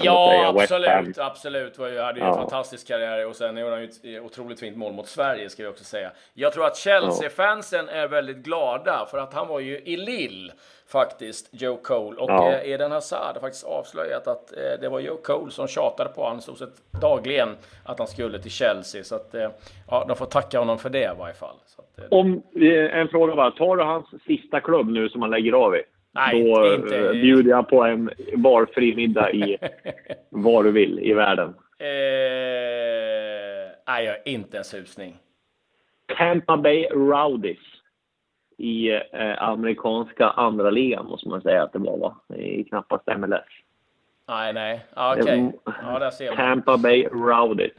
ja, 0.03 0.31
säga. 0.31 0.49
absolut, 0.49 1.19
absolut. 1.19 1.79
Ju, 1.79 2.01
hade 2.01 2.21
ju 2.21 2.25
ja. 2.25 2.29
en 2.29 2.35
fantastisk 2.35 2.89
karriär 2.89 3.27
och 3.27 3.37
sen 3.37 3.57
gjorde 3.57 3.73
han 3.73 3.81
ju 3.81 3.87
ett 3.87 4.23
otroligt 4.23 4.61
fint 4.61 4.77
mål 4.77 4.93
mot 4.93 5.07
Sverige, 5.07 5.49
ska 5.49 5.63
vi 5.63 5.69
också 5.69 5.85
säga. 5.85 6.11
Jag 6.35 6.53
tror 6.53 6.67
att 6.67 6.77
Chelsea-fansen 6.77 7.89
är 7.89 8.09
väldigt 8.09 8.37
glada, 8.37 9.07
för 9.11 9.19
att 9.19 9.35
han 9.35 9.49
var 9.49 9.61
ju 9.61 9.79
i 9.79 9.97
Lille 9.97 10.53
faktiskt, 10.89 11.49
Joe 11.53 11.77
Cole. 11.77 12.17
Och 12.17 12.31
ja. 12.31 12.53
eh, 12.53 12.71
Eden 12.71 12.93
Hazard 12.93 13.35
har 13.35 13.41
faktiskt 13.41 13.67
avslöjat 13.67 14.29
att 14.29 14.53
eh, 14.53 14.81
det 14.81 14.89
var 14.89 15.01
Joe 15.01 15.17
Cole 15.17 15.51
som 15.51 15.69
tjatade 15.69 16.11
på 16.11 16.23
honom 16.23 16.41
stort 16.41 16.59
sett 16.59 17.01
dagligen 17.01 17.49
att 17.85 17.99
han 17.99 18.09
skulle 18.09 18.39
till 18.39 18.51
Chelsea. 18.51 19.05
Så 19.05 19.15
att, 19.15 19.35
eh, 19.35 19.49
ja, 19.91 20.05
de 20.09 20.17
får 20.17 20.27
tacka 20.27 20.59
honom 20.59 20.79
för 20.79 20.91
det 20.91 21.05
i 21.05 21.19
varje 21.19 21.35
fall. 21.35 21.57
Att, 21.79 21.99
eh, 21.99 22.19
Om, 22.19 22.43
eh, 22.57 22.99
en 22.99 23.09
fråga 23.09 23.35
bara, 23.35 23.51
tar 23.51 23.77
du 23.77 23.83
hans 23.83 24.07
sista 24.27 24.61
klubb 24.61 24.89
nu 24.89 25.09
som 25.09 25.23
han 25.23 25.31
lägger 25.31 25.53
av 25.53 25.77
i? 25.77 25.83
Nej, 26.15 26.45
Då 26.45 26.75
inte. 26.75 26.99
Eh, 26.99 27.13
bjuder 27.13 27.51
jag 27.51 27.69
på 27.69 27.85
en 27.85 28.11
valfri 28.35 28.97
middag 28.97 29.33
i 29.33 29.59
var 30.31 30.65
du 30.65 30.73
vill 30.73 30.99
i 30.99 31.13
världen. 31.13 31.49
Eh, 31.79 31.87
nej, 33.87 34.05
jag 34.05 34.13
har 34.13 34.29
inte 34.29 34.59
en 34.59 34.65
susning. 34.65 35.17
Tampa 36.19 36.57
Bay 36.57 36.87
Rowdies 36.91 37.59
i 38.59 38.91
eh, 38.91 39.43
amerikanska 39.43 40.29
andra 40.29 40.71
ligan 40.71 41.07
måste 41.07 41.29
man 41.29 41.43
säga 41.43 41.63
att 41.63 41.73
det 41.73 41.79
var, 41.79 41.99
va? 41.99 42.37
I 42.37 42.65
knappast 42.65 43.07
MLS. 43.19 43.68
Nej, 44.29 44.53
nej. 44.53 44.87
Okej. 44.97 45.23
Okay. 45.23 45.75
Ja, 45.83 45.99
där 45.99 46.11
ser 46.11 46.29
man. 46.29 46.37
Tampa 46.37 46.77
Bay 46.77 47.05
Rowdy. 47.05 47.71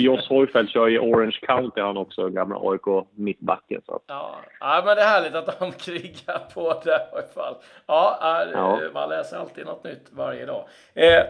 Joss 0.00 0.28
Hoyfeldt 0.28 0.72
kör 0.72 0.88
i 0.88 0.98
Orange 0.98 1.38
County 1.46 1.80
han 1.80 1.96
också, 1.96 2.28
gamla 2.28 2.56
AIK 2.60 3.06
mittbacken. 3.14 3.80
Så. 3.86 4.00
Ja. 4.06 4.36
ja, 4.60 4.82
men 4.86 4.96
det 4.96 5.02
är 5.02 5.06
härligt 5.06 5.34
att 5.34 5.58
de 5.58 5.72
krigar 5.78 6.38
på 6.54 6.80
det 6.84 6.90
i 6.90 6.94
alla 7.12 7.22
fall. 7.34 7.54
Ja, 7.86 8.18
ja. 8.52 8.80
man 8.94 9.08
läser 9.08 9.36
alltid 9.36 9.66
något 9.66 9.84
nytt 9.84 10.06
varje 10.10 10.46
dag. 10.46 10.64
Eh, 10.94 11.22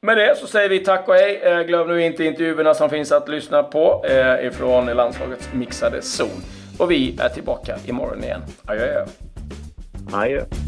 med 0.00 0.16
det 0.16 0.36
så 0.36 0.46
säger 0.46 0.68
vi 0.68 0.78
tack 0.78 1.08
och 1.08 1.14
hej. 1.14 1.40
Eh, 1.42 1.60
glöm 1.60 1.88
nu 1.88 2.02
inte 2.02 2.24
intervjuerna 2.24 2.74
som 2.74 2.90
finns 2.90 3.12
att 3.12 3.28
lyssna 3.28 3.62
på 3.62 4.04
eh, 4.04 4.46
ifrån 4.46 4.86
landslagets 4.86 5.52
mixade 5.52 6.02
zon. 6.02 6.42
Och 6.78 6.90
vi 6.90 7.18
är 7.20 7.28
tillbaka 7.28 7.76
imorgon 7.86 8.24
igen. 8.24 8.42
Adjö. 8.66 9.04
Adjö. 10.12 10.67